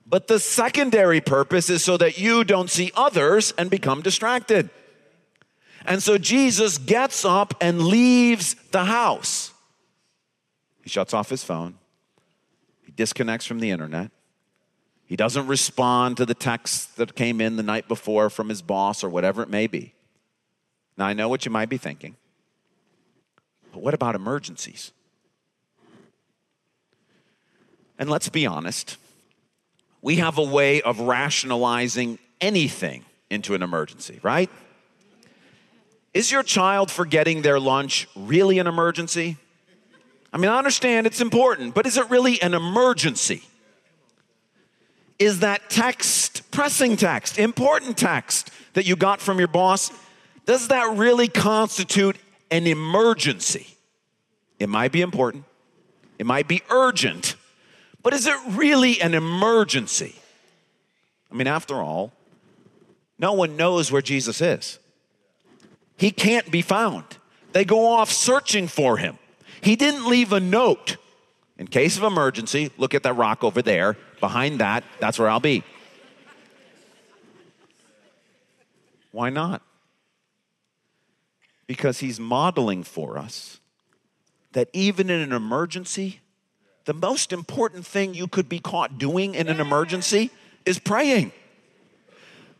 But 0.07 0.27
the 0.27 0.39
secondary 0.39 1.21
purpose 1.21 1.69
is 1.69 1.83
so 1.83 1.97
that 1.97 2.17
you 2.17 2.43
don't 2.43 2.69
see 2.69 2.91
others 2.95 3.53
and 3.57 3.69
become 3.69 4.01
distracted. 4.01 4.69
And 5.85 6.01
so 6.01 6.17
Jesus 6.17 6.77
gets 6.77 7.25
up 7.25 7.53
and 7.61 7.83
leaves 7.83 8.55
the 8.71 8.85
house. 8.85 9.51
He 10.81 10.89
shuts 10.89 11.13
off 11.13 11.29
his 11.29 11.43
phone, 11.43 11.75
he 12.83 12.91
disconnects 12.91 13.45
from 13.45 13.59
the 13.59 13.71
internet, 13.71 14.11
he 15.05 15.15
doesn't 15.15 15.47
respond 15.47 16.17
to 16.17 16.25
the 16.25 16.33
text 16.33 16.97
that 16.97 17.15
came 17.15 17.39
in 17.39 17.57
the 17.57 17.63
night 17.63 17.87
before 17.87 18.29
from 18.29 18.49
his 18.49 18.61
boss 18.61 19.03
or 19.03 19.09
whatever 19.09 19.43
it 19.43 19.49
may 19.49 19.67
be. 19.67 19.93
Now, 20.97 21.05
I 21.05 21.13
know 21.13 21.29
what 21.29 21.45
you 21.45 21.51
might 21.51 21.69
be 21.69 21.77
thinking, 21.77 22.15
but 23.71 23.81
what 23.81 23.93
about 23.93 24.15
emergencies? 24.15 24.91
And 27.99 28.09
let's 28.09 28.29
be 28.29 28.45
honest, 28.45 28.97
we 30.01 30.17
have 30.17 30.37
a 30.37 30.43
way 30.43 30.81
of 30.81 30.99
rationalizing 30.99 32.19
anything 32.41 33.05
into 33.29 33.53
an 33.55 33.63
emergency, 33.63 34.19
right? 34.21 34.49
Is 36.13 36.31
your 36.31 36.43
child 36.43 36.89
forgetting 36.91 37.41
their 37.41 37.59
lunch 37.59 38.07
really 38.15 38.59
an 38.59 38.67
emergency? 38.67 39.37
I 40.31 40.37
mean, 40.37 40.49
I 40.49 40.57
understand 40.57 41.07
it's 41.07 41.21
important, 41.21 41.73
but 41.75 41.85
is 41.85 41.97
it 41.97 42.09
really 42.09 42.41
an 42.41 42.53
emergency? 42.53 43.43
Is 45.19 45.39
that 45.39 45.69
text, 45.69 46.49
pressing 46.51 46.97
text, 46.97 47.39
important 47.39 47.97
text 47.97 48.51
that 48.73 48.85
you 48.85 48.95
got 48.95 49.21
from 49.21 49.39
your 49.39 49.47
boss, 49.47 49.91
does 50.45 50.67
that 50.67 50.97
really 50.97 51.27
constitute 51.27 52.17
an 52.51 52.67
emergency? 52.67 53.67
It 54.59 54.69
might 54.69 54.91
be 54.91 55.01
important, 55.01 55.45
it 56.19 56.25
might 56.25 56.47
be 56.47 56.61
urgent, 56.69 57.35
but 58.03 58.13
is 58.13 58.27
it 58.27 58.37
really 58.49 59.01
an 59.01 59.13
emergency? 59.13 60.15
I 61.31 61.35
mean, 61.35 61.47
after 61.47 61.75
all, 61.75 62.13
no 63.17 63.33
one 63.33 63.55
knows 63.55 63.91
where 63.91 64.01
Jesus 64.01 64.41
is. 64.41 64.79
He 65.97 66.11
can't 66.11 66.51
be 66.51 66.61
found. 66.61 67.03
They 67.53 67.65
go 67.65 67.87
off 67.87 68.11
searching 68.11 68.67
for 68.67 68.97
him. 68.97 69.17
He 69.61 69.75
didn't 69.75 70.07
leave 70.07 70.33
a 70.33 70.39
note. 70.39 70.97
In 71.57 71.67
case 71.67 71.97
of 71.97 72.03
emergency, 72.03 72.71
look 72.77 72.93
at 72.93 73.03
that 73.03 73.13
rock 73.13 73.43
over 73.43 73.61
there. 73.61 73.97
Behind 74.19 74.59
that, 74.59 74.83
that's 74.99 75.19
where 75.19 75.29
I'll 75.29 75.39
be. 75.39 75.63
Why 79.11 79.29
not? 79.29 79.61
Because 81.67 81.99
he's 81.99 82.19
modeling 82.19 82.83
for 82.83 83.17
us 83.17 83.59
that 84.51 84.69
even 84.73 85.09
in 85.09 85.21
an 85.21 85.31
emergency, 85.31 86.19
the 86.85 86.93
most 86.93 87.33
important 87.33 87.85
thing 87.85 88.13
you 88.13 88.27
could 88.27 88.47
be 88.47 88.59
caught 88.59 88.97
doing 88.97 89.35
in 89.35 89.47
an 89.47 89.59
emergency 89.59 90.31
is 90.65 90.79
praying. 90.79 91.31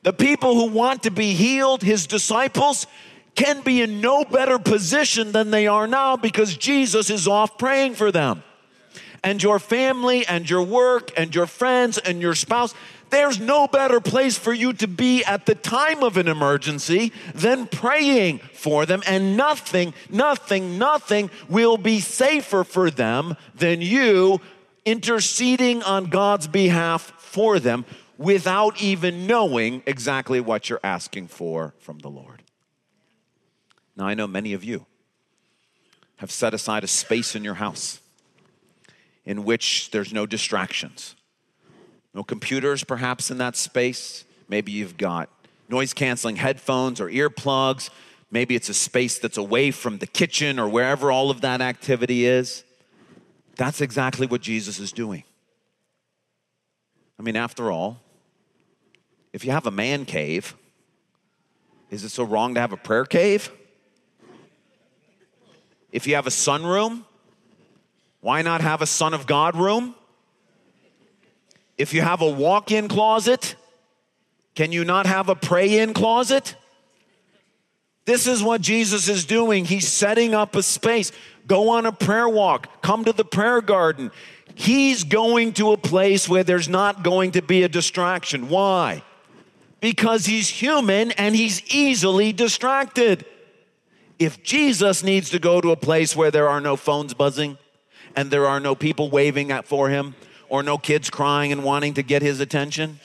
The 0.04 0.14
people 0.14 0.56
who 0.56 0.72
want 0.72 1.04
to 1.04 1.12
be 1.12 1.34
healed, 1.34 1.82
his 1.82 2.08
disciples, 2.08 2.88
can 3.36 3.62
be 3.62 3.82
in 3.82 4.02
no 4.02 4.24
better 4.24 4.58
position 4.58 5.32
than 5.32 5.52
they 5.52 5.68
are 5.68 5.88
now 5.88 6.16
because 6.16 6.56
Jesus 6.56 7.10
is 7.10 7.28
off 7.28 7.58
praying 7.58 7.96
for 7.96 8.12
them 8.12 8.44
and 9.26 9.42
your 9.42 9.58
family 9.58 10.26
and 10.28 10.48
your 10.48 10.62
work 10.62 11.12
and 11.18 11.34
your 11.34 11.48
friends 11.48 11.98
and 11.98 12.22
your 12.22 12.36
spouse. 12.36 12.76
There's 13.10 13.40
no 13.40 13.68
better 13.68 14.00
place 14.00 14.38
for 14.38 14.54
you 14.54 14.72
to 14.74 14.88
be 14.88 15.24
at 15.26 15.48
the 15.48 15.56
time 15.56 16.04
of 16.04 16.16
an 16.18 16.28
emergency 16.28 17.12
than 17.34 17.66
praying 17.66 18.40
for 18.54 18.86
them, 18.86 19.02
and 19.08 19.36
nothing, 19.36 19.94
nothing, 20.10 20.78
nothing 20.78 21.32
will 21.50 21.78
be 21.78 22.00
safer 22.00 22.64
for 22.64 22.92
them 22.92 23.36
than 23.56 23.82
you 23.82 24.42
interceding 24.86 25.82
on 25.82 26.06
God's 26.06 26.48
behalf 26.48 27.12
for 27.18 27.60
them 27.60 27.86
without 28.18 28.80
even 28.80 29.26
knowing 29.26 29.82
exactly 29.88 30.40
what 30.40 30.70
you're 30.70 30.80
asking 30.84 31.28
for 31.28 31.74
from 31.80 32.00
the 32.00 32.10
Lord. 32.10 32.44
Now, 33.96 34.06
I 34.06 34.14
know 34.14 34.28
many 34.28 34.54
of 34.54 34.64
you 34.64 34.86
have 36.18 36.32
set 36.32 36.54
aside 36.54 36.84
a 36.84 36.88
space 36.88 37.36
in 37.36 37.44
your 37.44 37.56
house 37.56 38.00
in 39.26 39.44
which 39.44 39.92
there's 39.92 40.14
no 40.14 40.26
distractions. 40.26 41.16
No 42.14 42.24
computers, 42.24 42.84
perhaps, 42.84 43.32
in 43.32 43.38
that 43.40 43.56
space. 43.56 44.24
Maybe 44.48 44.72
you've 44.72 44.98
got 44.98 45.30
noise 45.68 45.94
canceling 45.94 46.38
headphones 46.38 47.02
or 47.02 47.10
earplugs. 47.10 47.90
Maybe 48.32 48.56
it's 48.56 48.70
a 48.70 48.74
space 48.74 49.20
that's 49.20 49.38
away 49.38 49.72
from 49.72 49.98
the 49.98 50.08
kitchen 50.08 50.60
or 50.60 50.70
wherever 50.70 51.12
all 51.12 51.30
of 51.30 51.42
that 51.42 51.62
activity 51.62 52.26
is. 52.26 52.64
That's 53.56 53.82
exactly 53.82 54.28
what 54.28 54.42
Jesus 54.42 54.80
is 54.80 54.92
doing. 54.92 55.24
I 57.18 57.24
mean, 57.24 57.36
after 57.36 57.72
all, 57.72 58.02
if 59.34 59.46
you 59.46 59.52
have 59.52 59.66
a 59.66 59.72
man 59.72 60.06
cave, 60.06 60.56
is 61.90 62.04
it 62.04 62.10
so 62.10 62.24
wrong 62.24 62.56
to 62.56 62.60
have 62.60 62.74
a 62.74 62.78
prayer 62.78 63.06
cave? 63.06 63.52
If 65.92 66.08
you 66.08 66.16
have 66.16 66.28
a 66.28 66.32
sunroom, 66.32 67.04
why 68.26 68.42
not 68.42 68.62
have 68.62 68.82
a 68.82 68.88
Son 68.88 69.14
of 69.14 69.28
God 69.28 69.56
room? 69.56 69.94
If 71.78 71.94
you 71.94 72.02
have 72.02 72.24
a 72.24 72.28
walk 72.28 72.72
in 72.72 72.88
closet, 72.88 73.56
can 74.56 74.72
you 74.72 74.84
not 74.84 75.06
have 75.06 75.30
a 75.30 75.36
pray 75.36 75.78
in 75.78 75.94
closet? 75.94 76.56
This 78.06 78.26
is 78.26 78.42
what 78.42 78.62
Jesus 78.62 79.08
is 79.10 79.26
doing. 79.26 79.66
He's 79.66 79.88
setting 79.88 80.34
up 80.34 80.56
a 80.56 80.64
space. 80.64 81.12
Go 81.46 81.70
on 81.70 81.86
a 81.86 81.92
prayer 81.92 82.28
walk, 82.28 82.82
come 82.82 83.06
to 83.06 83.14
the 83.14 83.24
prayer 83.24 83.62
garden. 83.62 84.10
He's 84.56 85.04
going 85.04 85.54
to 85.54 85.74
a 85.74 85.78
place 85.78 86.28
where 86.28 86.44
there's 86.44 86.68
not 86.68 87.04
going 87.04 87.34
to 87.34 87.44
be 87.44 87.62
a 87.62 87.70
distraction. 87.70 88.50
Why? 88.50 89.04
Because 89.82 90.26
he's 90.26 90.50
human 90.50 91.12
and 91.12 91.36
he's 91.36 91.62
easily 91.72 92.34
distracted. 92.34 93.24
If 94.18 94.42
Jesus 94.42 95.04
needs 95.04 95.30
to 95.30 95.38
go 95.38 95.62
to 95.62 95.70
a 95.70 95.78
place 95.78 96.16
where 96.16 96.32
there 96.32 96.50
are 96.50 96.60
no 96.60 96.76
phones 96.76 97.14
buzzing, 97.14 97.60
and 98.16 98.32
there 98.32 98.48
are 98.48 98.60
no 98.60 98.76
people 98.76 99.10
waving 99.10 99.52
for 99.64 99.90
him 99.90 100.16
or 100.50 100.64
no 100.64 100.78
kids 100.78 101.10
crying 101.10 101.52
and 101.52 101.64
wanting 101.64 101.94
to 101.96 102.04
get 102.04 102.22
his 102.22 102.40
attention? 102.40 103.00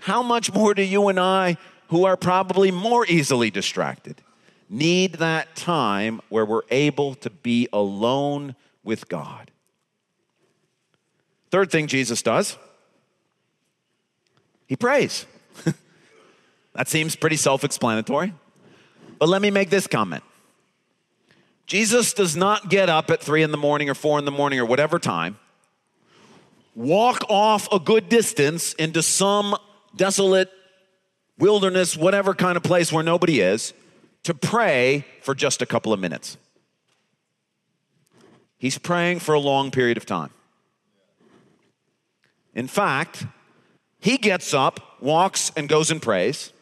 How 0.00 0.22
much 0.22 0.52
more 0.52 0.74
do 0.74 0.82
you 0.82 1.08
and 1.08 1.18
I, 1.18 1.56
who 1.88 2.04
are 2.04 2.16
probably 2.16 2.70
more 2.70 3.06
easily 3.06 3.50
distracted, 3.50 4.20
need 4.68 5.14
that 5.14 5.54
time 5.54 6.20
where 6.28 6.44
we're 6.44 6.62
able 6.70 7.14
to 7.16 7.30
be 7.30 7.68
alone 7.72 8.54
with 8.84 9.08
God. 9.08 9.50
Third 11.50 11.70
thing 11.70 11.86
Jesus 11.86 12.22
does, 12.22 12.56
he 14.66 14.76
prays. 14.76 15.26
that 16.74 16.88
seems 16.88 17.14
pretty 17.16 17.36
self 17.36 17.64
explanatory. 17.64 18.34
But 19.18 19.28
let 19.28 19.40
me 19.40 19.50
make 19.50 19.70
this 19.70 19.86
comment 19.86 20.24
Jesus 21.66 22.12
does 22.12 22.36
not 22.36 22.70
get 22.70 22.88
up 22.88 23.10
at 23.10 23.20
three 23.20 23.42
in 23.42 23.50
the 23.50 23.56
morning 23.56 23.90
or 23.90 23.94
four 23.94 24.18
in 24.18 24.24
the 24.24 24.30
morning 24.30 24.60
or 24.60 24.64
whatever 24.64 24.98
time, 24.98 25.38
walk 26.74 27.24
off 27.28 27.70
a 27.72 27.80
good 27.80 28.08
distance 28.08 28.72
into 28.74 29.02
some 29.02 29.56
desolate 29.96 30.50
wilderness, 31.38 31.96
whatever 31.96 32.34
kind 32.34 32.56
of 32.56 32.62
place 32.62 32.92
where 32.92 33.02
nobody 33.02 33.40
is, 33.40 33.74
to 34.22 34.34
pray 34.34 35.04
for 35.22 35.34
just 35.34 35.60
a 35.60 35.66
couple 35.66 35.92
of 35.92 35.98
minutes. 35.98 36.36
He's 38.58 38.78
praying 38.78 39.20
for 39.20 39.34
a 39.34 39.40
long 39.40 39.70
period 39.70 39.96
of 39.96 40.06
time. 40.06 40.30
In 42.54 42.68
fact, 42.68 43.26
he 44.00 44.16
gets 44.16 44.54
up, 44.54 45.02
walks, 45.02 45.52
and 45.56 45.68
goes 45.68 45.90
and 45.90 46.00
prays. 46.00 46.52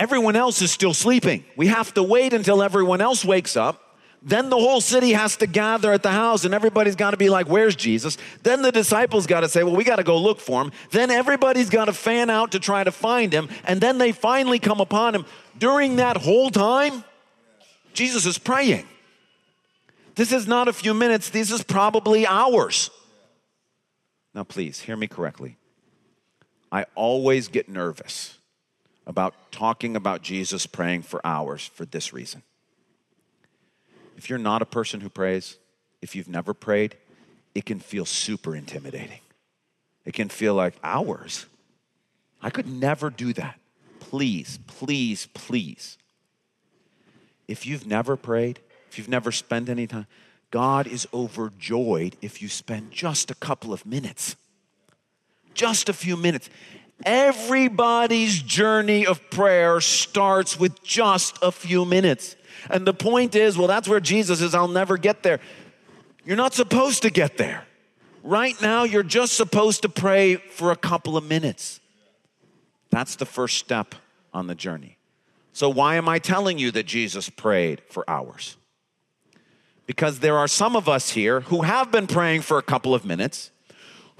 Everyone 0.00 0.34
else 0.34 0.62
is 0.62 0.72
still 0.72 0.94
sleeping. 0.94 1.44
We 1.56 1.66
have 1.66 1.92
to 1.92 2.02
wait 2.02 2.32
until 2.32 2.62
everyone 2.62 3.02
else 3.02 3.22
wakes 3.22 3.54
up. 3.54 3.98
Then 4.22 4.48
the 4.48 4.56
whole 4.56 4.80
city 4.80 5.12
has 5.12 5.36
to 5.36 5.46
gather 5.46 5.92
at 5.92 6.02
the 6.02 6.10
house, 6.10 6.46
and 6.46 6.54
everybody's 6.54 6.96
got 6.96 7.10
to 7.10 7.18
be 7.18 7.28
like, 7.28 7.50
Where's 7.50 7.76
Jesus? 7.76 8.16
Then 8.42 8.62
the 8.62 8.72
disciples 8.72 9.26
got 9.26 9.40
to 9.40 9.48
say, 9.48 9.62
Well, 9.62 9.76
we 9.76 9.84
got 9.84 9.96
to 9.96 10.02
go 10.02 10.16
look 10.16 10.40
for 10.40 10.62
him. 10.62 10.72
Then 10.90 11.10
everybody's 11.10 11.68
got 11.68 11.84
to 11.84 11.92
fan 11.92 12.30
out 12.30 12.52
to 12.52 12.58
try 12.58 12.82
to 12.82 12.90
find 12.90 13.30
him. 13.30 13.50
And 13.64 13.78
then 13.78 13.98
they 13.98 14.12
finally 14.12 14.58
come 14.58 14.80
upon 14.80 15.14
him. 15.14 15.26
During 15.58 15.96
that 15.96 16.16
whole 16.16 16.48
time, 16.48 17.04
Jesus 17.92 18.24
is 18.24 18.38
praying. 18.38 18.88
This 20.14 20.32
is 20.32 20.46
not 20.46 20.66
a 20.66 20.72
few 20.72 20.94
minutes, 20.94 21.28
this 21.28 21.50
is 21.50 21.62
probably 21.62 22.26
hours. 22.26 22.90
Now, 24.34 24.44
please 24.44 24.80
hear 24.80 24.96
me 24.96 25.08
correctly. 25.08 25.58
I 26.72 26.86
always 26.94 27.48
get 27.48 27.68
nervous 27.68 28.38
about 29.10 29.34
talking 29.50 29.96
about 29.96 30.22
Jesus 30.22 30.66
praying 30.66 31.02
for 31.02 31.20
hours 31.26 31.66
for 31.66 31.84
this 31.84 32.12
reason. 32.12 32.42
If 34.16 34.30
you're 34.30 34.38
not 34.38 34.62
a 34.62 34.66
person 34.66 35.00
who 35.00 35.08
prays, 35.08 35.58
if 36.00 36.14
you've 36.14 36.28
never 36.28 36.54
prayed, 36.54 36.96
it 37.52 37.66
can 37.66 37.80
feel 37.80 38.04
super 38.04 38.54
intimidating. 38.54 39.18
It 40.04 40.14
can 40.14 40.28
feel 40.28 40.54
like 40.54 40.74
hours. 40.84 41.46
I 42.40 42.50
could 42.50 42.68
never 42.68 43.10
do 43.10 43.32
that. 43.32 43.58
Please, 43.98 44.60
please, 44.68 45.26
please. 45.34 45.98
If 47.48 47.66
you've 47.66 47.88
never 47.88 48.16
prayed, 48.16 48.60
if 48.88 48.96
you've 48.96 49.08
never 49.08 49.32
spent 49.32 49.68
any 49.68 49.88
time, 49.88 50.06
God 50.52 50.86
is 50.86 51.08
overjoyed 51.12 52.16
if 52.22 52.40
you 52.40 52.48
spend 52.48 52.92
just 52.92 53.28
a 53.28 53.34
couple 53.34 53.72
of 53.72 53.84
minutes. 53.84 54.36
Just 55.52 55.88
a 55.88 55.92
few 55.92 56.16
minutes. 56.16 56.48
Everybody's 57.04 58.42
journey 58.42 59.06
of 59.06 59.30
prayer 59.30 59.80
starts 59.80 60.58
with 60.58 60.82
just 60.82 61.38
a 61.42 61.50
few 61.50 61.84
minutes. 61.84 62.36
And 62.68 62.86
the 62.86 62.94
point 62.94 63.34
is, 63.34 63.56
well, 63.56 63.68
that's 63.68 63.88
where 63.88 64.00
Jesus 64.00 64.40
is. 64.40 64.54
I'll 64.54 64.68
never 64.68 64.98
get 64.98 65.22
there. 65.22 65.40
You're 66.24 66.36
not 66.36 66.52
supposed 66.52 67.02
to 67.02 67.10
get 67.10 67.38
there. 67.38 67.64
Right 68.22 68.60
now, 68.60 68.84
you're 68.84 69.02
just 69.02 69.34
supposed 69.34 69.82
to 69.82 69.88
pray 69.88 70.36
for 70.36 70.70
a 70.70 70.76
couple 70.76 71.16
of 71.16 71.24
minutes. 71.24 71.80
That's 72.90 73.16
the 73.16 73.24
first 73.24 73.56
step 73.56 73.94
on 74.34 74.46
the 74.46 74.54
journey. 74.54 74.98
So, 75.52 75.70
why 75.70 75.96
am 75.96 76.08
I 76.08 76.18
telling 76.18 76.58
you 76.58 76.70
that 76.72 76.84
Jesus 76.84 77.30
prayed 77.30 77.80
for 77.88 78.08
hours? 78.08 78.56
Because 79.86 80.20
there 80.20 80.36
are 80.36 80.48
some 80.48 80.76
of 80.76 80.88
us 80.88 81.10
here 81.10 81.40
who 81.40 81.62
have 81.62 81.90
been 81.90 82.06
praying 82.06 82.42
for 82.42 82.58
a 82.58 82.62
couple 82.62 82.94
of 82.94 83.04
minutes 83.04 83.50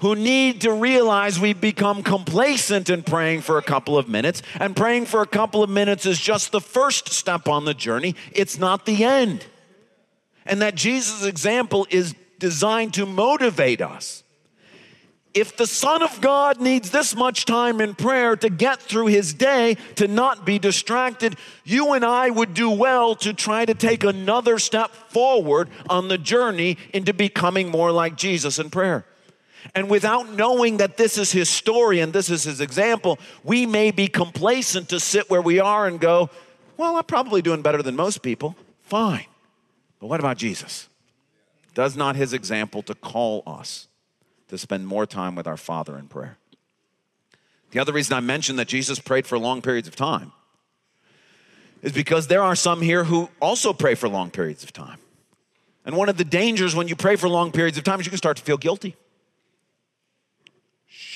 who 0.01 0.15
need 0.15 0.61
to 0.61 0.73
realize 0.73 1.39
we've 1.39 1.61
become 1.61 2.03
complacent 2.03 2.89
in 2.89 3.03
praying 3.03 3.41
for 3.41 3.57
a 3.57 3.61
couple 3.61 3.97
of 3.97 4.09
minutes, 4.09 4.41
and 4.59 4.75
praying 4.75 5.05
for 5.05 5.21
a 5.21 5.27
couple 5.27 5.63
of 5.63 5.69
minutes 5.69 6.05
is 6.05 6.19
just 6.19 6.51
the 6.51 6.61
first 6.61 7.09
step 7.09 7.47
on 7.47 7.65
the 7.65 7.73
journey, 7.73 8.15
it's 8.31 8.57
not 8.57 8.85
the 8.85 9.03
end. 9.03 9.45
And 10.45 10.61
that 10.61 10.73
Jesus' 10.75 11.23
example 11.23 11.85
is 11.91 12.15
designed 12.39 12.95
to 12.95 13.05
motivate 13.05 13.79
us. 13.79 14.23
If 15.33 15.55
the 15.55 15.67
Son 15.67 16.01
of 16.01 16.19
God 16.19 16.59
needs 16.59 16.89
this 16.89 17.15
much 17.15 17.45
time 17.45 17.79
in 17.79 17.93
prayer 17.93 18.35
to 18.35 18.49
get 18.49 18.81
through 18.81 19.07
his 19.07 19.33
day, 19.33 19.77
to 19.95 20.07
not 20.07 20.45
be 20.45 20.59
distracted, 20.59 21.37
you 21.63 21.93
and 21.93 22.03
I 22.03 22.29
would 22.31 22.53
do 22.53 22.69
well 22.69 23.15
to 23.17 23.33
try 23.33 23.65
to 23.65 23.73
take 23.73 24.03
another 24.03 24.59
step 24.59 24.91
forward 24.91 25.69
on 25.89 26.09
the 26.09 26.17
journey 26.17 26.77
into 26.91 27.13
becoming 27.13 27.69
more 27.69 27.91
like 27.91 28.17
Jesus 28.17 28.59
in 28.59 28.71
prayer. 28.71 29.05
And 29.75 29.89
without 29.89 30.29
knowing 30.29 30.77
that 30.77 30.97
this 30.97 31.17
is 31.17 31.31
his 31.31 31.49
story 31.49 31.99
and 31.99 32.13
this 32.13 32.29
is 32.29 32.43
his 32.43 32.61
example, 32.61 33.19
we 33.43 33.65
may 33.65 33.91
be 33.91 34.07
complacent 34.07 34.89
to 34.89 34.99
sit 34.99 35.29
where 35.29 35.41
we 35.41 35.59
are 35.59 35.87
and 35.87 35.99
go, 35.99 36.29
Well, 36.77 36.97
I'm 36.97 37.03
probably 37.03 37.41
doing 37.41 37.61
better 37.61 37.81
than 37.81 37.95
most 37.95 38.21
people. 38.21 38.55
Fine. 38.83 39.25
But 39.99 40.07
what 40.07 40.19
about 40.19 40.37
Jesus? 40.37 40.89
Does 41.73 41.95
not 41.95 42.15
his 42.15 42.33
example 42.33 42.81
to 42.83 42.95
call 42.95 43.43
us 43.45 43.87
to 44.49 44.57
spend 44.57 44.87
more 44.87 45.05
time 45.05 45.35
with 45.35 45.47
our 45.47 45.57
Father 45.57 45.97
in 45.97 46.07
prayer? 46.07 46.37
The 47.71 47.79
other 47.79 47.93
reason 47.93 48.15
I 48.15 48.19
mentioned 48.19 48.59
that 48.59 48.67
Jesus 48.67 48.99
prayed 48.99 49.25
for 49.25 49.39
long 49.39 49.61
periods 49.61 49.87
of 49.87 49.95
time 49.95 50.33
is 51.81 51.93
because 51.93 52.27
there 52.27 52.43
are 52.43 52.55
some 52.55 52.81
here 52.81 53.05
who 53.05 53.29
also 53.41 53.73
pray 53.73 53.95
for 53.95 54.09
long 54.09 54.29
periods 54.29 54.63
of 54.63 54.73
time. 54.73 54.99
And 55.85 55.95
one 55.95 56.09
of 56.09 56.17
the 56.17 56.25
dangers 56.25 56.75
when 56.75 56.87
you 56.87 56.95
pray 56.95 57.15
for 57.15 57.27
long 57.27 57.51
periods 57.51 57.77
of 57.77 57.83
time 57.83 57.99
is 57.99 58.05
you 58.05 58.11
can 58.11 58.17
start 58.17 58.37
to 58.37 58.43
feel 58.43 58.57
guilty. 58.57 58.95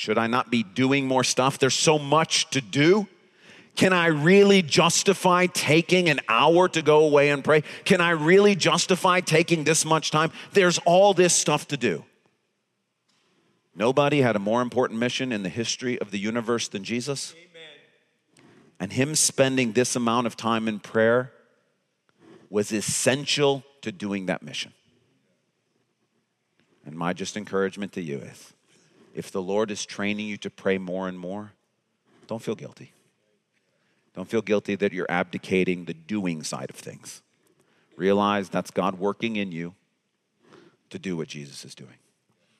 Should 0.05 0.19
I 0.19 0.27
not 0.27 0.51
be 0.51 0.61
doing 0.61 1.07
more 1.07 1.23
stuff? 1.23 1.57
There's 1.57 1.73
so 1.73 1.97
much 1.97 2.47
to 2.51 2.61
do. 2.61 3.07
Can 3.75 3.91
I 3.91 4.05
really 4.05 4.61
justify 4.61 5.47
taking 5.47 6.09
an 6.09 6.19
hour 6.29 6.69
to 6.69 6.83
go 6.83 6.99
away 6.99 7.31
and 7.31 7.43
pray? 7.43 7.63
Can 7.85 8.01
I 8.01 8.11
really 8.11 8.53
justify 8.53 9.21
taking 9.21 9.63
this 9.63 9.83
much 9.83 10.11
time? 10.11 10.31
There's 10.53 10.77
all 10.85 11.15
this 11.15 11.33
stuff 11.33 11.67
to 11.69 11.77
do. 11.77 12.05
Nobody 13.73 14.21
had 14.21 14.35
a 14.35 14.39
more 14.39 14.61
important 14.61 14.99
mission 14.99 15.31
in 15.31 15.41
the 15.41 15.49
history 15.49 15.99
of 15.99 16.11
the 16.11 16.19
universe 16.19 16.67
than 16.67 16.83
Jesus. 16.83 17.33
Amen. 17.35 18.45
And 18.79 18.93
him 18.93 19.15
spending 19.15 19.71
this 19.71 19.95
amount 19.95 20.27
of 20.27 20.37
time 20.37 20.67
in 20.67 20.77
prayer 20.77 21.31
was 22.51 22.71
essential 22.71 23.63
to 23.81 23.91
doing 23.91 24.27
that 24.27 24.43
mission. 24.43 24.71
And 26.85 26.95
my 26.95 27.11
just 27.13 27.35
encouragement 27.35 27.93
to 27.93 28.03
you 28.03 28.19
is 28.19 28.54
if 29.15 29.31
the 29.31 29.41
Lord 29.41 29.71
is 29.71 29.85
training 29.85 30.27
you 30.27 30.37
to 30.37 30.49
pray 30.49 30.77
more 30.77 31.07
and 31.07 31.17
more, 31.17 31.53
don't 32.27 32.41
feel 32.41 32.55
guilty. 32.55 32.91
Don't 34.13 34.29
feel 34.29 34.41
guilty 34.41 34.75
that 34.75 34.93
you're 34.93 35.09
abdicating 35.09 35.85
the 35.85 35.93
doing 35.93 36.43
side 36.43 36.69
of 36.69 36.75
things. 36.75 37.21
Realize 37.95 38.49
that's 38.49 38.71
God 38.71 38.99
working 38.99 39.37
in 39.37 39.51
you 39.51 39.73
to 40.89 40.99
do 40.99 41.17
what 41.17 41.29
Jesus 41.29 41.65
is 41.65 41.73
doing. 41.75 41.95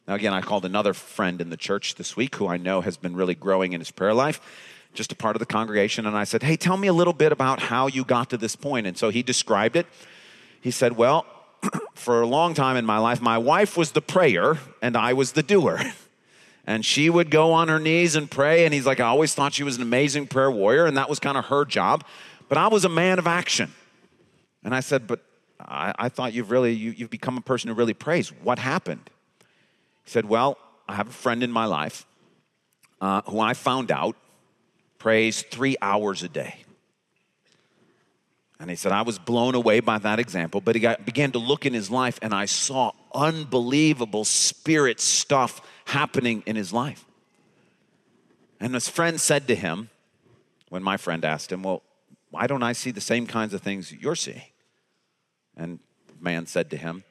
Now, 0.08 0.16
again, 0.16 0.34
I 0.34 0.42
called 0.42 0.66
another 0.66 0.94
friend 0.94 1.42
in 1.42 1.50
the 1.50 1.58
church 1.58 1.96
this 1.96 2.16
week 2.16 2.36
who 2.36 2.48
I 2.48 2.58
know 2.58 2.82
has 2.82 2.96
been 2.96 3.16
really 3.16 3.36
growing 3.36 3.74
in 3.74 3.82
his 3.82 3.92
prayer 3.92 4.14
life, 4.14 4.40
just 4.94 5.12
a 5.12 5.16
part 5.16 5.36
of 5.36 5.40
the 5.40 5.46
congregation. 5.46 6.06
And 6.06 6.16
I 6.16 6.24
said, 6.24 6.44
Hey, 6.44 6.56
tell 6.56 6.78
me 6.78 6.88
a 6.88 6.94
little 6.94 7.14
bit 7.14 7.32
about 7.32 7.60
how 7.60 7.88
you 7.88 8.06
got 8.06 8.30
to 8.30 8.38
this 8.38 8.56
point. 8.56 8.88
And 8.88 8.98
so 8.98 9.10
he 9.10 9.24
described 9.24 9.76
it. 9.76 9.88
He 10.62 10.72
said, 10.72 10.96
Well, 10.96 11.26
for 11.96 12.22
a 12.22 12.28
long 12.28 12.54
time 12.54 12.78
in 12.78 12.86
my 12.86 12.98
life, 12.98 13.20
my 13.20 13.38
wife 13.38 13.76
was 13.78 13.92
the 13.92 14.02
prayer 14.02 14.60
and 14.82 14.96
I 14.96 15.14
was 15.14 15.34
the 15.34 15.44
doer. 15.44 15.82
and 16.66 16.84
she 16.84 17.10
would 17.10 17.30
go 17.30 17.52
on 17.54 17.68
her 17.68 17.80
knees 17.80 18.16
and 18.16 18.30
pray. 18.30 18.66
And 18.66 18.74
he's 18.74 18.86
like, 18.86 19.00
I 19.00 19.06
always 19.06 19.34
thought 19.36 19.54
she 19.54 19.64
was 19.64 19.76
an 19.76 19.82
amazing 19.82 20.28
prayer 20.28 20.50
warrior, 20.50 20.86
and 20.86 20.98
that 20.98 21.10
was 21.10 21.20
kind 21.20 21.38
of 21.38 21.46
her 21.46 21.66
job. 21.66 22.04
But 22.50 22.58
I 22.58 22.68
was 22.68 22.86
a 22.86 22.90
man 22.90 23.20
of 23.20 23.28
action. 23.28 23.74
And 24.64 24.74
I 24.74 24.80
said, 24.80 25.08
But 25.08 25.22
I, 25.60 25.94
I 25.98 26.10
thought 26.10 26.34
you've 26.34 26.52
really, 26.52 26.74
you, 26.74 26.92
you've 26.92 27.10
become 27.10 27.38
a 27.38 27.42
person 27.42 27.70
who 27.70 27.76
really 27.76 27.94
prays. 27.94 28.30
What 28.30 28.60
happened? 28.60 29.10
He 30.04 30.10
said, 30.10 30.26
Well, 30.26 30.58
I 30.88 30.96
have 30.96 31.08
a 31.08 31.14
friend 31.14 31.44
in 31.44 31.52
my 31.52 31.66
life 31.66 32.06
uh, 33.00 33.22
who 33.28 33.40
I 33.40 33.54
found 33.54 33.92
out 33.92 34.16
prays 34.98 35.44
three 35.44 35.78
hours 35.82 36.24
a 36.24 36.30
day. 36.30 36.58
And 38.60 38.70
he 38.70 38.76
said, 38.76 38.92
I 38.92 39.02
was 39.02 39.20
blown 39.20 39.54
away 39.54 39.82
by 39.82 39.98
that 40.00 40.18
example, 40.18 40.62
but 40.62 40.76
he 40.76 40.82
got, 40.82 41.06
began 41.06 41.32
to 41.34 41.40
look 41.40 41.66
in 41.66 41.74
his 41.74 41.92
life 41.92 42.18
and 42.22 42.34
I 42.34 42.46
saw 42.46 42.92
unbelievable 43.14 44.24
spirit 44.24 45.02
stuff 45.02 45.62
happening 45.86 46.44
in 46.46 46.56
his 46.56 46.74
life. 46.74 47.06
And 48.60 48.74
his 48.74 48.90
friend 48.90 49.20
said 49.20 49.48
to 49.48 49.56
him, 49.56 49.90
when 50.70 50.84
my 50.84 50.98
friend 50.98 51.24
asked 51.24 51.52
him, 51.52 51.64
Well, 51.64 51.84
why 52.32 52.48
don't 52.48 52.64
I 52.64 52.74
see 52.74 52.92
the 52.92 53.02
same 53.02 53.28
kinds 53.28 53.54
of 53.54 53.62
things 53.62 53.92
you're 53.92 54.16
seeing? 54.16 54.42
And 55.56 55.80
man 56.20 56.48
said 56.48 56.70
to 56.72 56.78
him, 56.78 57.04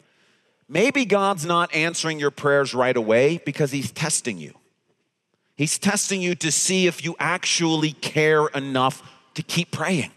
Maybe 0.68 1.04
God's 1.04 1.46
not 1.46 1.74
answering 1.74 2.18
your 2.18 2.30
prayers 2.30 2.74
right 2.74 2.96
away 2.96 3.40
because 3.44 3.70
he's 3.70 3.90
testing 3.90 4.38
you. 4.38 4.54
He's 5.56 5.78
testing 5.78 6.20
you 6.20 6.34
to 6.36 6.50
see 6.50 6.86
if 6.86 7.04
you 7.04 7.14
actually 7.18 7.92
care 7.92 8.48
enough 8.48 9.02
to 9.34 9.42
keep 9.42 9.70
praying. 9.70 10.10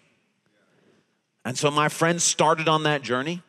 And 1.45 1.57
so 1.57 1.69
my 1.69 1.89
friend 1.89 2.21
started 2.21 2.67
on 2.67 2.83
that 2.83 3.01
journey, 3.01 3.41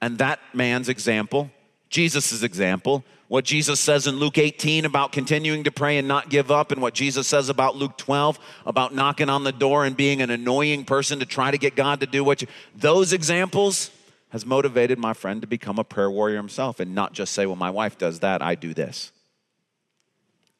and 0.00 0.18
that 0.18 0.40
man's 0.54 0.88
example, 0.88 1.50
Jesus' 1.90 2.42
example, 2.42 3.04
what 3.32 3.46
Jesus 3.46 3.80
says 3.80 4.06
in 4.06 4.16
Luke 4.16 4.36
18 4.36 4.84
about 4.84 5.10
continuing 5.10 5.64
to 5.64 5.72
pray 5.72 5.96
and 5.96 6.06
not 6.06 6.28
give 6.28 6.50
up, 6.50 6.70
and 6.70 6.82
what 6.82 6.92
Jesus 6.92 7.26
says 7.26 7.48
about 7.48 7.74
Luke 7.74 7.96
12 7.96 8.38
about 8.66 8.94
knocking 8.94 9.30
on 9.30 9.42
the 9.42 9.52
door 9.52 9.86
and 9.86 9.96
being 9.96 10.20
an 10.20 10.28
annoying 10.28 10.84
person 10.84 11.18
to 11.20 11.24
try 11.24 11.50
to 11.50 11.56
get 11.56 11.74
God 11.74 12.00
to 12.00 12.06
do 12.06 12.22
what 12.22 12.42
you, 12.42 12.48
those 12.76 13.14
examples 13.14 13.90
has 14.28 14.44
motivated 14.44 14.98
my 14.98 15.14
friend 15.14 15.40
to 15.40 15.46
become 15.46 15.78
a 15.78 15.82
prayer 15.82 16.10
warrior 16.10 16.36
himself 16.36 16.78
and 16.78 16.94
not 16.94 17.14
just 17.14 17.32
say, 17.32 17.46
well, 17.46 17.56
my 17.56 17.70
wife 17.70 17.96
does 17.96 18.20
that, 18.20 18.42
I 18.42 18.54
do 18.54 18.74
this. 18.74 19.12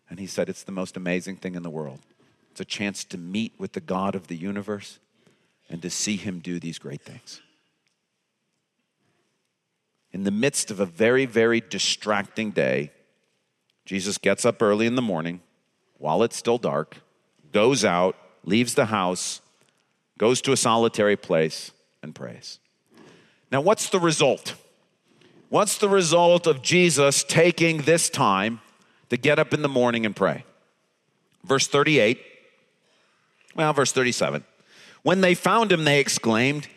And 0.08 0.18
he 0.18 0.26
said, 0.26 0.48
it's 0.48 0.62
the 0.62 0.72
most 0.72 0.96
amazing 0.96 1.36
thing 1.36 1.56
in 1.56 1.62
the 1.62 1.68
world. 1.68 2.00
It's 2.52 2.60
a 2.62 2.64
chance 2.64 3.04
to 3.04 3.18
meet 3.18 3.52
with 3.58 3.74
the 3.74 3.82
God 3.82 4.14
of 4.14 4.28
the 4.28 4.36
universe 4.36 4.98
and 5.68 5.82
to 5.82 5.90
see 5.90 6.16
him 6.16 6.38
do 6.38 6.58
these 6.58 6.78
great 6.78 7.02
things. 7.02 7.42
In 10.12 10.24
the 10.24 10.30
midst 10.30 10.70
of 10.70 10.78
a 10.78 10.86
very, 10.86 11.24
very 11.26 11.60
distracting 11.60 12.50
day, 12.50 12.92
Jesus 13.84 14.18
gets 14.18 14.44
up 14.44 14.60
early 14.60 14.86
in 14.86 14.94
the 14.94 15.02
morning 15.02 15.40
while 15.98 16.22
it's 16.22 16.36
still 16.36 16.58
dark, 16.58 16.98
goes 17.52 17.84
out, 17.84 18.16
leaves 18.44 18.74
the 18.74 18.86
house, 18.86 19.40
goes 20.18 20.40
to 20.42 20.52
a 20.52 20.56
solitary 20.56 21.16
place, 21.16 21.72
and 22.02 22.14
prays. 22.14 22.58
Now, 23.50 23.60
what's 23.60 23.88
the 23.88 24.00
result? 24.00 24.54
What's 25.48 25.78
the 25.78 25.88
result 25.88 26.46
of 26.46 26.62
Jesus 26.62 27.24
taking 27.24 27.78
this 27.82 28.08
time 28.08 28.60
to 29.10 29.16
get 29.16 29.38
up 29.38 29.52
in 29.52 29.62
the 29.62 29.68
morning 29.68 30.06
and 30.06 30.16
pray? 30.16 30.44
Verse 31.44 31.66
38, 31.66 32.20
well, 33.54 33.72
verse 33.72 33.92
37. 33.92 34.44
When 35.02 35.20
they 35.20 35.34
found 35.34 35.72
him, 35.72 35.84
they 35.84 36.00
exclaimed, 36.00 36.68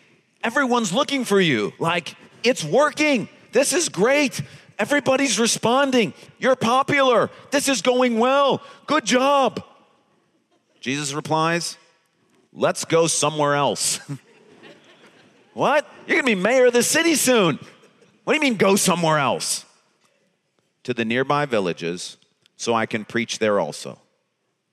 Everyone's 0.44 0.94
looking 0.94 1.24
for 1.24 1.40
you. 1.40 1.74
Like, 1.80 2.16
it's 2.46 2.64
working. 2.64 3.30
This 3.52 3.74
is 3.74 3.90
great. 3.90 4.42
Everybody's 4.78 5.40
responding. 5.40 6.14
You're 6.38 6.56
popular. 6.56 7.30
This 7.52 7.68
is 7.68 7.82
going 7.82 8.20
well. 8.20 8.62
Good 8.88 9.06
job. 9.06 9.64
Jesus 10.80 11.14
replies, 11.14 11.78
Let's 12.54 12.86
go 12.86 13.08
somewhere 13.08 13.56
else. 13.56 14.00
what? 15.54 15.90
You're 16.08 16.22
going 16.22 16.26
to 16.26 16.36
be 16.36 16.42
mayor 16.42 16.68
of 16.68 16.74
the 16.74 16.84
city 16.84 17.16
soon. 17.16 17.60
What 18.24 18.34
do 18.34 18.36
you 18.36 18.42
mean, 18.42 18.56
go 18.56 18.76
somewhere 18.76 19.18
else? 19.18 19.66
To 20.84 20.94
the 20.94 21.04
nearby 21.04 21.46
villages 21.46 22.18
so 22.56 22.74
I 22.74 22.86
can 22.86 23.04
preach 23.04 23.40
there 23.40 23.60
also. 23.60 24.00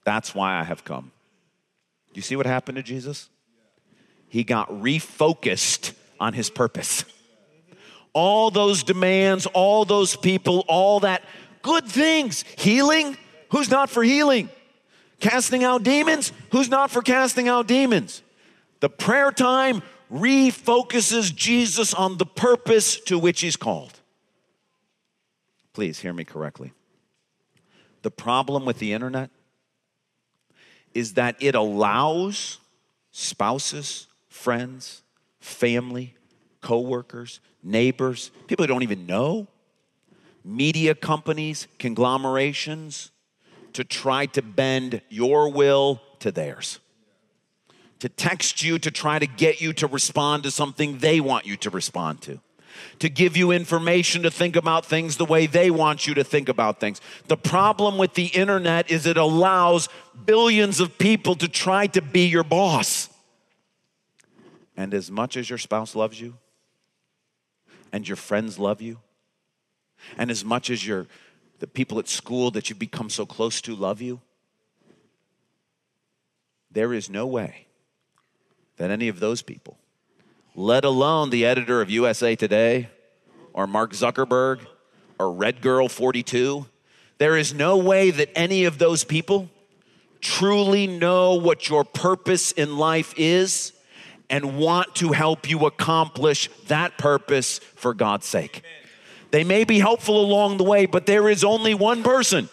That's 0.05 0.35
why 0.35 0.61
I 0.61 0.63
have 0.63 0.85
come. 0.85 1.11
Do 2.13 2.19
you 2.19 2.23
see 2.23 2.37
what 2.37 2.47
happened 2.47 2.77
to 2.77 2.83
Jesus? 2.83 3.29
he 4.33 4.45
got 4.45 4.71
refocused 4.71 5.93
on 6.19 6.33
his 6.33 6.49
purpose. 6.49 7.05
All 8.15 8.51
those 8.51 8.83
demands, 8.83 9.47
all 9.47 9.85
those 9.85 10.17
people, 10.17 10.65
all 10.69 11.01
that 11.01 11.23
good 11.63 11.87
things. 11.87 12.45
Healing, 12.59 13.17
who's 13.51 13.71
not 13.71 13.89
for 13.89 14.03
healing? 14.03 14.51
Casting 15.21 15.65
out 15.65 15.83
demons, 15.83 16.33
who's 16.51 16.69
not 16.69 16.91
for 16.91 17.01
casting 17.01 17.49
out 17.49 17.67
demons? 17.67 18.23
The 18.81 18.91
prayer 18.91 19.31
time 19.31 19.83
refocuses 20.13 21.35
Jesus 21.35 21.95
on 21.95 22.19
the 22.19 22.27
purpose 22.27 23.01
to 23.03 23.19
which 23.19 23.41
he's 23.41 23.57
called. 23.57 24.01
Please 25.73 26.01
hear 26.01 26.13
me 26.13 26.25
correctly. 26.25 26.73
The 28.03 28.11
problem 28.11 28.67
with 28.67 28.79
the 28.79 28.93
internet 28.93 29.31
is 30.93 31.15
that 31.15 31.37
it 31.41 31.55
allows 31.55 32.59
spouses, 33.13 34.09
friends, 34.29 35.03
family, 35.41 36.15
coworkers, 36.61 37.41
neighbors, 37.63 38.31
people 38.47 38.65
who 38.65 38.67
don't 38.67 38.83
even 38.83 39.07
know, 39.07 39.47
media 40.45 40.95
companies, 40.95 41.69
conglomerations 41.79 43.11
to 43.73 43.85
try 43.85 44.27
to 44.27 44.43
bend 44.43 45.01
your 45.09 45.51
will 45.51 46.01
to 46.21 46.31
theirs. 46.31 46.79
To 48.01 48.09
text 48.09 48.63
you 48.63 48.79
to 48.81 48.91
try 48.91 49.19
to 49.19 49.27
get 49.27 49.61
you 49.61 49.73
to 49.75 49.87
respond 49.87 50.43
to 50.43 50.51
something 50.51 50.99
they 50.99 51.21
want 51.21 51.47
you 51.47 51.57
to 51.59 51.71
respond 51.71 52.21
to. 52.23 52.41
To 52.99 53.09
give 53.09 53.37
you 53.37 53.53
information 53.53 54.23
to 54.23 54.31
think 54.31 54.57
about 54.57 54.87
things 54.87 55.17
the 55.17 55.25
way 55.25 55.47
they 55.47 55.71
want 55.71 56.07
you 56.07 56.15
to 56.15 56.25
think 56.25 56.49
about 56.49 56.81
things. 56.81 57.01
The 57.29 57.37
problem 57.37 57.99
with 57.99 58.15
the 58.15 58.27
internet 58.27 58.91
is 58.91 59.07
it 59.07 59.17
allows 59.17 59.89
billions 60.25 60.81
of 60.81 60.99
people 60.99 61.37
to 61.37 61.49
try 61.49 61.87
to 61.89 62.03
be 62.03 62.27
your 62.27 62.45
boss. 62.45 63.09
And 64.77 64.95
as 64.95 65.11
much 65.11 65.37
as 65.37 65.49
your 65.49 65.59
spouse 65.59 65.95
loves 65.95 66.21
you, 66.21 66.35
and 67.93 68.09
your 68.09 68.17
friends 68.17 68.59
love 68.59 68.81
you, 68.81 68.99
and 70.17 70.31
as 70.31 70.45
much 70.45 70.71
as 70.71 70.87
your 70.87 71.07
the 71.59 71.67
people 71.69 72.01
at 72.01 72.09
school 72.09 72.51
that 72.51 72.69
you've 72.69 72.79
become 72.79 73.09
so 73.09 73.25
close 73.25 73.61
to 73.61 73.77
love 73.77 74.01
you, 74.01 74.21
there 76.73 76.93
is 76.93 77.09
no 77.09 77.25
way 77.25 77.67
that 78.79 78.91
any 78.91 79.07
of 79.07 79.21
those 79.21 79.43
people, 79.43 79.79
let 80.57 80.85
alone 80.85 81.31
the 81.31 81.47
editor 81.47 81.81
of 81.81 81.89
USA 81.89 82.35
Today 82.35 82.89
or 83.53 83.69
Mark 83.69 83.93
Zuckerberg 83.93 84.61
or 85.21 85.31
Red 85.31 85.61
Girl 85.61 85.89
42, 85.89 86.67
there 87.19 87.37
is 87.37 87.55
no 87.55 87.77
way 87.77 88.11
that 88.11 88.31
any 88.35 88.65
of 88.65 88.79
those 88.79 89.05
people 89.05 89.49
truly 90.21 90.87
know 90.89 91.35
what 91.35 91.69
your 91.69 91.85
purpose 91.85 92.51
in 92.51 92.77
life 92.77 93.15
is 93.17 93.73
and 94.33 94.57
want 94.57 94.95
to 94.97 95.13
help 95.13 95.49
you 95.49 95.67
accomplish 95.67 96.49
that 96.67 96.99
purpose 96.99 97.59
for 97.77 97.95
God's 97.95 98.27
sake. 98.27 98.65
They 99.31 99.45
may 99.45 99.65
be 99.65 99.79
helpful 99.79 100.21
along 100.21 100.57
the 100.57 100.65
way, 100.65 100.87
but 100.87 101.07
there 101.07 101.29
is 101.29 101.45
only 101.45 101.75
one 101.75 102.03
person 102.03 102.49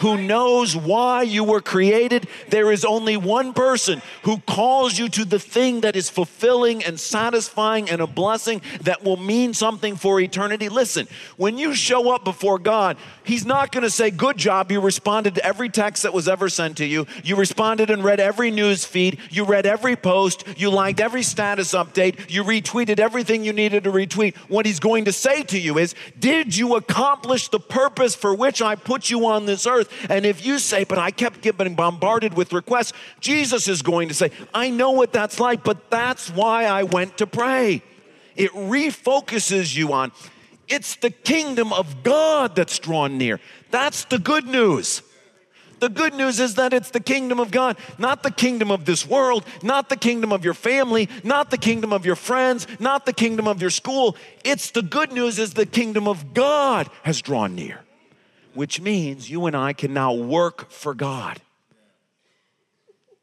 who 0.00 0.16
knows 0.16 0.76
why 0.76 1.22
you 1.22 1.44
were 1.44 1.60
created. 1.60 2.26
There 2.48 2.72
is 2.72 2.84
only 2.84 3.16
one 3.16 3.52
person 3.52 4.02
who 4.22 4.38
calls 4.38 4.98
you 4.98 5.08
to 5.10 5.24
the 5.24 5.38
thing 5.38 5.82
that 5.82 5.96
is 5.96 6.10
fulfilling 6.10 6.82
and 6.84 6.98
satisfying 6.98 7.90
and 7.90 8.00
a 8.00 8.06
blessing 8.06 8.62
that 8.82 9.04
will 9.04 9.16
mean 9.16 9.54
something 9.54 9.96
for 9.96 10.20
eternity. 10.20 10.68
Listen, 10.68 11.06
when 11.36 11.58
you 11.58 11.74
show 11.74 12.10
up 12.10 12.24
before 12.24 12.58
God, 12.58 12.96
He's 13.22 13.46
not 13.46 13.70
going 13.70 13.82
to 13.82 13.90
say, 13.90 14.10
Good 14.10 14.38
job, 14.38 14.72
you 14.72 14.80
responded 14.80 15.36
to 15.36 15.44
every 15.44 15.68
text 15.68 16.02
that 16.02 16.12
was 16.12 16.28
ever 16.28 16.48
sent 16.48 16.78
to 16.78 16.84
you. 16.84 17.06
You 17.22 17.36
responded 17.36 17.90
and 17.90 18.02
read 18.02 18.18
every 18.18 18.50
news 18.50 18.84
feed. 18.84 19.18
You 19.30 19.44
read 19.44 19.66
every 19.66 19.94
post. 19.94 20.44
You 20.56 20.70
liked 20.70 20.98
every 21.00 21.22
status 21.22 21.72
update. 21.72 22.30
You 22.30 22.42
retweeted 22.42 22.98
everything 22.98 23.44
you 23.44 23.52
needed 23.52 23.84
to 23.84 23.92
retweet. 23.92 24.36
What 24.48 24.66
He's 24.66 24.80
going 24.80 25.04
to 25.04 25.12
say 25.12 25.42
to 25.44 25.60
you 25.60 25.78
is, 25.78 25.94
Did 26.18 26.56
you 26.56 26.74
accomplish 26.74 27.48
the 27.48 27.60
purpose 27.60 28.14
for 28.14 28.34
which 28.34 28.62
I 28.62 28.74
put 28.74 29.10
you 29.10 29.26
on 29.26 29.46
this 29.46 29.66
earth? 29.66 29.89
And 30.08 30.26
if 30.26 30.44
you 30.44 30.58
say, 30.58 30.84
but 30.84 30.98
I 30.98 31.10
kept 31.10 31.40
getting 31.40 31.74
bombarded 31.74 32.34
with 32.34 32.52
requests, 32.52 32.92
Jesus 33.20 33.68
is 33.68 33.82
going 33.82 34.08
to 34.08 34.14
say, 34.14 34.30
I 34.54 34.70
know 34.70 34.90
what 34.92 35.12
that's 35.12 35.40
like, 35.40 35.64
but 35.64 35.90
that's 35.90 36.30
why 36.30 36.64
I 36.64 36.82
went 36.84 37.18
to 37.18 37.26
pray. 37.26 37.82
It 38.36 38.52
refocuses 38.52 39.76
you 39.76 39.92
on 39.92 40.12
it's 40.70 40.94
the 40.94 41.10
kingdom 41.10 41.72
of 41.72 42.04
God 42.04 42.54
that's 42.54 42.78
drawn 42.78 43.18
near. 43.18 43.40
That's 43.72 44.04
the 44.04 44.18
good 44.18 44.46
news. 44.46 45.02
The 45.80 45.88
good 45.88 46.14
news 46.14 46.38
is 46.38 46.54
that 46.54 46.72
it's 46.72 46.90
the 46.90 47.00
kingdom 47.00 47.40
of 47.40 47.50
God, 47.50 47.76
not 47.98 48.22
the 48.22 48.30
kingdom 48.30 48.70
of 48.70 48.84
this 48.84 49.06
world, 49.06 49.44
not 49.62 49.88
the 49.88 49.96
kingdom 49.96 50.32
of 50.32 50.44
your 50.44 50.54
family, 50.54 51.08
not 51.24 51.50
the 51.50 51.58
kingdom 51.58 51.92
of 51.92 52.06
your 52.06 52.16
friends, 52.16 52.66
not 52.78 53.06
the 53.06 53.12
kingdom 53.12 53.48
of 53.48 53.60
your 53.60 53.70
school. 53.70 54.16
It's 54.44 54.70
the 54.70 54.82
good 54.82 55.10
news 55.10 55.38
is 55.38 55.54
the 55.54 55.66
kingdom 55.66 56.06
of 56.06 56.34
God 56.34 56.88
has 57.02 57.20
drawn 57.20 57.54
near 57.54 57.80
which 58.54 58.80
means 58.80 59.30
you 59.30 59.46
and 59.46 59.56
I 59.56 59.72
can 59.72 59.92
now 59.94 60.12
work 60.12 60.70
for 60.70 60.94
God. 60.94 61.40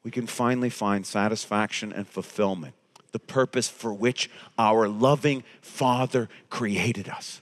We 0.04 0.12
can 0.12 0.28
finally 0.28 0.70
find 0.70 1.06
satisfaction 1.06 1.92
and 1.92 2.08
fulfillment, 2.08 2.74
the 3.12 3.20
purpose 3.20 3.68
for 3.68 3.94
which 3.94 4.30
our 4.58 4.88
loving 4.88 5.44
Father 5.62 6.30
created 6.50 7.10
us. 7.10 7.42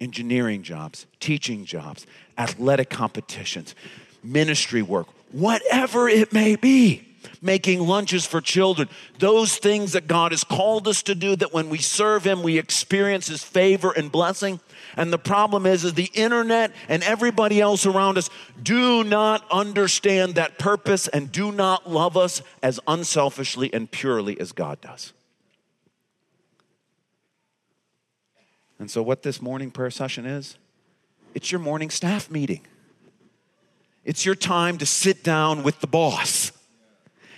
Engineering 0.00 0.62
jobs, 0.62 1.06
teaching 1.20 1.64
jobs, 1.64 2.06
athletic 2.38 2.90
competitions, 2.90 3.74
ministry 4.22 4.82
work, 4.82 5.08
whatever 5.32 6.08
it 6.08 6.32
may 6.32 6.56
be 6.56 7.13
making 7.40 7.80
lunches 7.80 8.26
for 8.26 8.40
children, 8.40 8.88
those 9.18 9.56
things 9.56 9.92
that 9.92 10.06
God 10.06 10.32
has 10.32 10.44
called 10.44 10.88
us 10.88 11.02
to 11.04 11.14
do, 11.14 11.36
that 11.36 11.52
when 11.52 11.68
we 11.68 11.78
serve 11.78 12.24
Him, 12.24 12.42
we 12.42 12.58
experience 12.58 13.28
His 13.28 13.42
favor 13.42 13.92
and 13.92 14.10
blessing. 14.10 14.60
And 14.96 15.12
the 15.12 15.18
problem 15.18 15.66
is, 15.66 15.84
is 15.84 15.94
the 15.94 16.10
internet 16.14 16.72
and 16.88 17.02
everybody 17.02 17.60
else 17.60 17.86
around 17.86 18.18
us 18.18 18.30
do 18.62 19.02
not 19.04 19.44
understand 19.50 20.36
that 20.36 20.58
purpose 20.58 21.08
and 21.08 21.32
do 21.32 21.52
not 21.52 21.90
love 21.90 22.16
us 22.16 22.42
as 22.62 22.80
unselfishly 22.86 23.72
and 23.72 23.90
purely 23.90 24.38
as 24.38 24.52
God 24.52 24.80
does. 24.80 25.12
And 28.78 28.90
so, 28.90 29.02
what 29.02 29.22
this 29.22 29.40
morning 29.40 29.70
prayer 29.70 29.90
session 29.90 30.26
is, 30.26 30.56
it's 31.34 31.50
your 31.50 31.60
morning 31.60 31.90
staff 31.90 32.30
meeting. 32.30 32.60
It's 34.04 34.26
your 34.26 34.34
time 34.34 34.78
to 34.78 34.86
sit 34.86 35.24
down 35.24 35.62
with 35.62 35.80
the 35.80 35.86
boss 35.86 36.52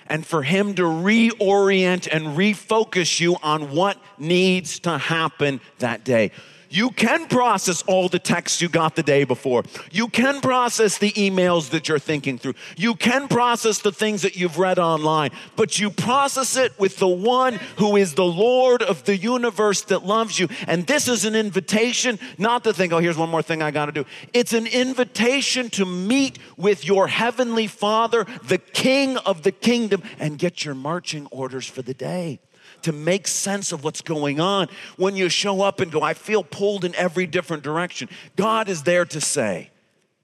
and 0.08 0.26
for 0.26 0.42
Him 0.42 0.74
to 0.74 0.82
reorient 0.82 2.08
and 2.10 2.36
refocus 2.36 3.20
you 3.20 3.36
on 3.42 3.72
what 3.72 3.98
needs 4.18 4.78
to 4.80 4.98
happen 4.98 5.60
that 5.78 6.04
day. 6.04 6.32
You 6.76 6.90
can 6.90 7.26
process 7.26 7.80
all 7.86 8.10
the 8.10 8.18
texts 8.18 8.60
you 8.60 8.68
got 8.68 8.96
the 8.96 9.02
day 9.02 9.24
before. 9.24 9.64
You 9.90 10.08
can 10.08 10.42
process 10.42 10.98
the 10.98 11.10
emails 11.12 11.70
that 11.70 11.88
you're 11.88 11.98
thinking 11.98 12.36
through. 12.36 12.52
You 12.76 12.94
can 12.94 13.28
process 13.28 13.78
the 13.78 13.92
things 13.92 14.20
that 14.20 14.36
you've 14.36 14.58
read 14.58 14.78
online, 14.78 15.30
but 15.56 15.78
you 15.78 15.88
process 15.88 16.54
it 16.54 16.78
with 16.78 16.98
the 16.98 17.08
one 17.08 17.54
who 17.78 17.96
is 17.96 18.12
the 18.12 18.26
Lord 18.26 18.82
of 18.82 19.04
the 19.04 19.16
universe 19.16 19.80
that 19.84 20.04
loves 20.04 20.38
you. 20.38 20.48
And 20.66 20.86
this 20.86 21.08
is 21.08 21.24
an 21.24 21.34
invitation 21.34 22.18
not 22.36 22.62
to 22.64 22.74
think, 22.74 22.92
oh, 22.92 22.98
here's 22.98 23.16
one 23.16 23.30
more 23.30 23.40
thing 23.40 23.62
I 23.62 23.70
got 23.70 23.86
to 23.86 23.92
do. 23.92 24.04
It's 24.34 24.52
an 24.52 24.66
invitation 24.66 25.70
to 25.70 25.86
meet 25.86 26.38
with 26.58 26.84
your 26.84 27.08
heavenly 27.08 27.68
Father, 27.68 28.26
the 28.42 28.58
King 28.58 29.16
of 29.16 29.44
the 29.44 29.52
kingdom, 29.52 30.02
and 30.18 30.38
get 30.38 30.66
your 30.66 30.74
marching 30.74 31.26
orders 31.30 31.66
for 31.66 31.80
the 31.80 31.94
day 31.94 32.38
to 32.86 32.92
make 32.92 33.26
sense 33.26 33.72
of 33.72 33.82
what's 33.82 34.00
going 34.00 34.38
on. 34.38 34.68
When 34.96 35.16
you 35.16 35.28
show 35.28 35.60
up 35.60 35.80
and 35.80 35.90
go, 35.90 36.02
I 36.02 36.14
feel 36.14 36.44
pulled 36.44 36.84
in 36.84 36.94
every 36.94 37.26
different 37.26 37.64
direction, 37.64 38.08
God 38.36 38.68
is 38.68 38.84
there 38.84 39.04
to 39.06 39.20
say, 39.20 39.70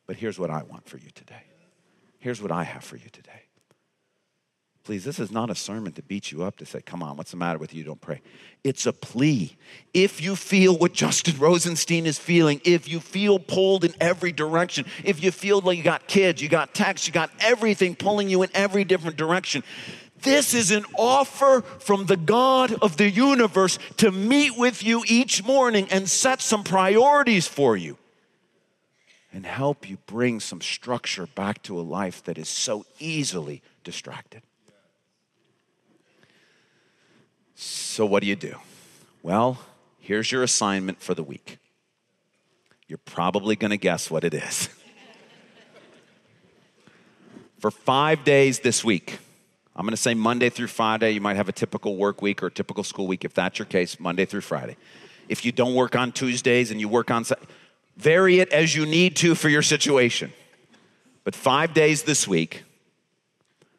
But 0.07 0.15
here's 0.15 0.39
what 0.39 0.49
I 0.49 0.63
want 0.63 0.89
for 0.89 0.97
you 0.97 1.11
today. 1.13 1.43
Here's 2.21 2.41
what 2.41 2.53
I 2.53 2.63
have 2.63 2.85
for 2.85 2.95
you 2.95 3.09
today. 3.11 3.33
Please, 4.85 5.05
this 5.05 5.21
is 5.21 5.31
not 5.31 5.49
a 5.49 5.55
sermon 5.57 5.93
to 5.93 6.03
beat 6.03 6.31
you 6.31 6.45
up 6.45 6.57
to 6.59 6.67
say, 6.67 6.81
Come 6.83 7.03
on, 7.03 7.17
what's 7.17 7.33
the 7.33 7.37
matter 7.37 7.59
with 7.59 7.75
you? 7.75 7.83
Don't 7.83 8.01
pray. 8.01 8.21
It's 8.63 8.87
a 8.87 8.93
plea. 8.93 9.57
If 9.93 10.21
you 10.21 10.37
feel 10.37 10.77
what 10.77 10.93
Justin 10.93 11.37
Rosenstein 11.39 12.07
is 12.07 12.19
feeling, 12.19 12.61
if 12.65 12.89
you 12.89 13.01
feel 13.01 13.41
pulled 13.41 13.85
in 13.85 13.93
every 14.01 14.31
direction, 14.31 14.87
if 15.03 15.23
you 15.23 15.33
feel 15.33 15.61
like 15.61 15.79
you 15.79 15.83
got 15.83 16.07
kids, 16.07 16.41
you 16.41 16.49
got 16.49 16.75
texts, 16.75 17.09
you 17.09 17.13
got 17.13 17.31
everything 17.41 17.97
pulling 17.97 18.29
you 18.29 18.45
in 18.45 18.51
every 18.55 18.85
different 18.85 19.17
direction, 19.17 19.65
this 20.23 20.55
is 20.55 20.71
an 20.71 20.85
offer 20.99 21.63
from 21.79 22.07
the 22.07 22.17
God 22.17 22.73
of 22.83 22.97
the 22.97 23.11
universe 23.11 23.79
to 23.99 24.11
meet 24.11 24.57
with 24.57 24.83
you 24.83 25.05
each 25.07 25.45
morning 25.45 25.87
and 25.91 26.09
set 26.09 26.41
some 26.41 26.65
priorities 26.65 27.47
for 27.47 27.77
you 27.77 27.99
and 29.33 29.47
help 29.47 29.89
you 29.89 29.99
bring 30.07 30.41
some 30.41 30.61
structure 30.61 31.27
back 31.27 31.63
to 31.63 31.79
a 31.79 31.83
life 31.83 32.23
that 32.25 32.39
is 32.39 32.49
so 32.49 32.85
easily 32.99 33.63
distracted. 33.83 34.43
So, 37.55 38.05
what 38.05 38.23
do 38.23 38.29
you 38.29 38.37
do? 38.37 38.57
Well, 39.23 39.59
here's 39.99 40.33
your 40.33 40.43
assignment 40.43 41.01
for 41.01 41.15
the 41.15 41.23
week. 41.23 41.59
You're 42.89 42.99
probably 42.99 43.57
going 43.57 43.71
to 43.71 43.77
guess 43.77 44.11
what 44.11 44.25
it 44.25 44.35
is. 44.35 44.69
for 47.59 47.71
five 47.71 48.25
days 48.25 48.61
this 48.61 48.85
week, 48.85 49.19
I'm 49.75 49.85
going 49.85 49.93
to 49.93 49.97
say 49.97 50.15
Monday 50.15 50.51
through 50.51 50.67
Friday. 50.67 51.13
You 51.13 51.21
might 51.21 51.37
have 51.37 51.49
a 51.49 51.53
typical 51.53 51.97
work 51.97 52.21
week 52.21 52.43
or 52.43 52.47
a 52.47 52.51
typical 52.51 52.85
school 52.85 53.07
week. 53.07 53.25
If 53.25 53.35
that's 53.35 53.59
your 53.59 53.67
case, 53.67 53.99
Monday 53.99 54.27
through 54.27 54.43
Friday. 54.43 54.77
If 55.29 55.45
you 55.45 55.53
don't 55.53 55.75
work 55.75 55.97
on 55.97 56.13
Tuesdays 56.13 56.71
and 56.71 56.81
you 56.81 56.89
work 56.89 57.11
on, 57.11 57.25
vary 57.97 58.41
it 58.41 58.53
as 58.53 58.77
you 58.77 58.85
need 58.85 59.17
to 59.17 59.35
for 59.35 59.49
your 59.49 59.63
situation. 59.63 60.33
But 61.25 61.35
five 61.35 61.73
days 61.73 62.03
this 62.03 62.29
week, 62.29 62.65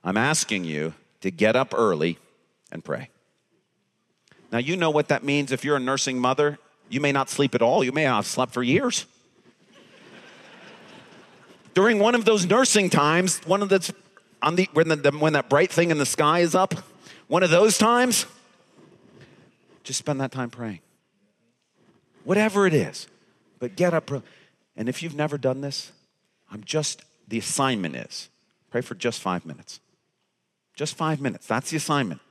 I'm 0.03 0.17
asking 0.17 0.65
you 0.65 0.93
to 1.21 1.29
get 1.29 1.55
up 1.55 1.73
early 1.75 2.17
and 2.71 2.83
pray. 2.83 3.09
Now, 4.51 4.57
you 4.57 4.75
know 4.75 4.89
what 4.89 5.09
that 5.09 5.23
means 5.23 5.51
if 5.51 5.63
you're 5.63 5.77
a 5.77 5.79
nursing 5.79 6.19
mother. 6.19 6.57
You 6.89 7.01
may 7.01 7.11
not 7.11 7.29
sleep 7.29 7.55
at 7.55 7.61
all, 7.61 7.83
you 7.83 7.91
may 7.91 8.05
not 8.05 8.17
have 8.17 8.27
slept 8.27 8.53
for 8.53 8.61
years. 8.61 9.05
During 11.73 11.99
one 11.99 12.13
of 12.13 12.25
those 12.25 12.45
nursing 12.45 12.89
times, 12.89 13.39
one 13.45 13.61
of 13.61 13.69
the 13.69 13.93
on 14.43 14.55
the 14.55 14.69
when, 14.73 14.89
the, 14.89 15.15
when 15.17 15.33
that 15.33 15.49
bright 15.49 15.71
thing 15.71 15.89
in 15.89 15.97
the 15.97 16.05
sky 16.05 16.39
is 16.39 16.53
up, 16.53 16.75
one 17.27 17.41
of 17.41 17.49
those 17.49 17.77
times, 17.77 18.27
just 19.83 19.97
spend 19.97 20.21
that 20.21 20.31
time 20.31 20.49
praying. 20.49 20.79
Whatever 22.23 22.67
it 22.67 22.73
is, 22.73 23.07
but 23.59 23.75
get 23.75 23.93
up. 23.93 24.11
And 24.75 24.87
if 24.89 25.01
you've 25.01 25.15
never 25.15 25.37
done 25.37 25.61
this, 25.61 25.91
I'm 26.51 26.63
just, 26.63 27.03
the 27.27 27.39
assignment 27.39 27.95
is 27.95 28.29
pray 28.69 28.81
for 28.81 28.95
just 28.95 29.21
five 29.21 29.45
minutes. 29.45 29.79
Just 30.75 30.95
five 30.95 31.21
minutes. 31.21 31.45
That's 31.45 31.69
the 31.69 31.77
assignment. 31.77 32.21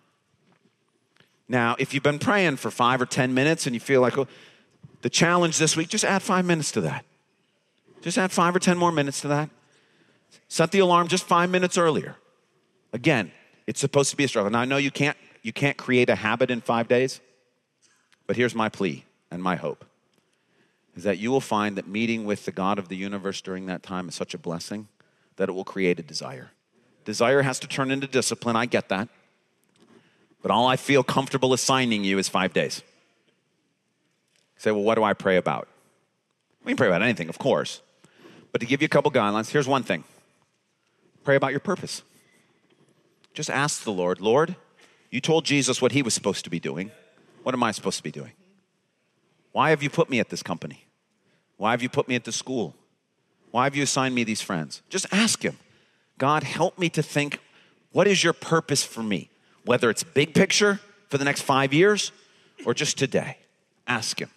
Now, 1.49 1.77
if 1.79 1.95
you've 1.95 2.03
been 2.03 2.19
praying 2.19 2.57
for 2.57 2.71
five 2.71 3.01
or 3.01 3.07
10 3.07 3.33
minutes 3.35 3.67
and 3.67 3.75
you 3.75 3.81
feel 3.81 4.01
like, 4.01 4.19
oh, 4.19 4.27
the 5.03 5.11
challenge 5.11 5.59
this 5.59 5.77
week, 5.77 5.89
just 5.89 6.05
add 6.05 6.23
five 6.23 6.45
minutes 6.45 6.73
to 6.73 6.81
that. 6.81 7.05
Just 8.01 8.19
add 8.19 8.33
five 8.33 8.57
or 8.57 8.59
10 8.59 8.77
more 8.77 8.91
minutes 8.91 9.21
to 9.21 9.29
that. 9.29 9.51
Set 10.53 10.71
the 10.71 10.81
alarm 10.81 11.09
just 11.09 11.25
five 11.25 11.49
minutes 11.49 11.79
earlier. 11.79 12.17
Again, 12.93 13.33
it's 13.67 13.81
supposed 13.81 14.11
to 14.11 14.19
be 14.19 14.25
a 14.25 14.29
struggle. 14.29 14.51
Now 14.51 14.61
I 14.61 14.67
know 14.67 14.77
you 14.77 14.91
can't 14.91 15.17
you 15.41 15.51
can't 15.51 15.79
create 15.79 16.11
a 16.11 16.15
habit 16.15 16.51
in 16.51 16.61
five 16.61 16.89
days, 16.89 17.23
but 18.27 18.37
here's 18.37 18.55
my 18.55 18.69
plea 18.69 19.07
and 19.31 19.43
my 19.43 19.57
hope 19.57 19.83
is 20.95 21.05
that 21.05 21.17
you 21.17 21.31
will 21.31 21.41
find 21.41 21.79
that 21.79 21.89
meeting 21.89 22.27
with 22.27 22.45
the 22.45 22.53
God 22.53 22.79
of 22.79 22.89
the 22.89 22.97
universe 22.97 23.41
during 23.41 23.65
that 23.65 23.83
time 23.83 24.11
is 24.11 24.15
such 24.15 24.35
a 24.35 24.39
blessing 24.39 24.89
that 25.37 25.49
it 25.49 25.53
will 25.53 25.65
create 25.65 25.99
a 25.99 26.03
desire. 26.03 26.51
Desire 27.07 27.41
has 27.41 27.59
to 27.61 27.67
turn 27.67 27.91
into 27.91 28.07
discipline, 28.07 28.55
I 28.55 28.67
get 28.67 28.91
that. 28.91 29.09
But 30.43 30.51
all 30.51 30.67
I 30.67 30.77
feel 30.77 31.03
comfortable 31.03 31.55
assigning 31.55 32.05
you 32.05 32.19
is 32.19 32.29
five 32.29 32.53
days. 32.53 32.83
You 34.57 34.61
say, 34.61 34.71
well, 34.71 34.83
what 34.83 34.97
do 34.97 35.03
I 35.03 35.15
pray 35.15 35.39
about? 35.39 35.67
We 36.63 36.73
can 36.73 36.77
pray 36.77 36.89
about 36.89 37.01
anything, 37.01 37.31
of 37.31 37.39
course. 37.39 37.81
But 38.53 38.61
to 38.61 38.67
give 38.67 38.83
you 38.83 38.87
a 38.87 38.91
couple 38.91 39.11
guidelines, 39.11 39.49
here's 39.49 39.67
one 39.67 39.83
thing 39.83 40.05
Pray 41.25 41.37
about 41.37 41.51
your 41.51 41.61
purpose. 41.61 42.03
Just 43.35 43.51
ask 43.51 43.85
the 43.85 43.93
Lord, 43.93 44.21
Lord, 44.21 44.57
you 45.11 45.21
told 45.21 45.45
Jesus 45.45 45.81
what 45.81 45.93
he 45.93 46.03
was 46.03 46.15
supposed 46.15 46.45
to 46.45 46.51
be 46.51 46.61
doing. 46.61 46.91
What 47.43 47.55
am 47.55 47.63
I 47.63 47.71
supposed 47.73 47.97
to 47.99 48.03
be 48.03 48.11
doing? 48.11 48.33
Why 49.53 49.71
have 49.71 49.83
you 49.83 49.91
put 49.91 50.09
me 50.11 50.21
at 50.21 50.31
this 50.31 50.43
company? 50.43 50.87
Why 51.57 51.73
have 51.73 51.83
you 51.83 51.89
put 51.89 52.09
me 52.09 52.15
at 52.15 52.25
this 52.25 52.37
school? 52.37 52.75
Why 53.51 53.65
have 53.65 53.77
you 53.77 53.83
assigned 53.83 54.15
me 54.15 54.25
these 54.25 54.41
friends? 54.41 54.83
Just 54.89 55.07
ask 55.13 55.43
him. 55.43 55.59
God, 56.19 56.43
help 56.43 56.79
me 56.79 56.89
to 56.91 57.03
think, 57.03 57.39
what 57.93 58.07
is 58.07 58.25
your 58.25 58.33
purpose 58.33 58.83
for 58.83 59.03
me? 59.03 59.31
Whether 59.65 59.91
it's 59.91 60.03
big 60.03 60.35
picture 60.35 60.81
for 61.09 61.19
the 61.19 61.25
next 61.25 61.43
five 61.43 61.75
years 61.75 62.11
or 62.65 62.75
just 62.75 62.97
today. 62.97 63.39
Ask 63.87 64.19
him. 64.21 64.31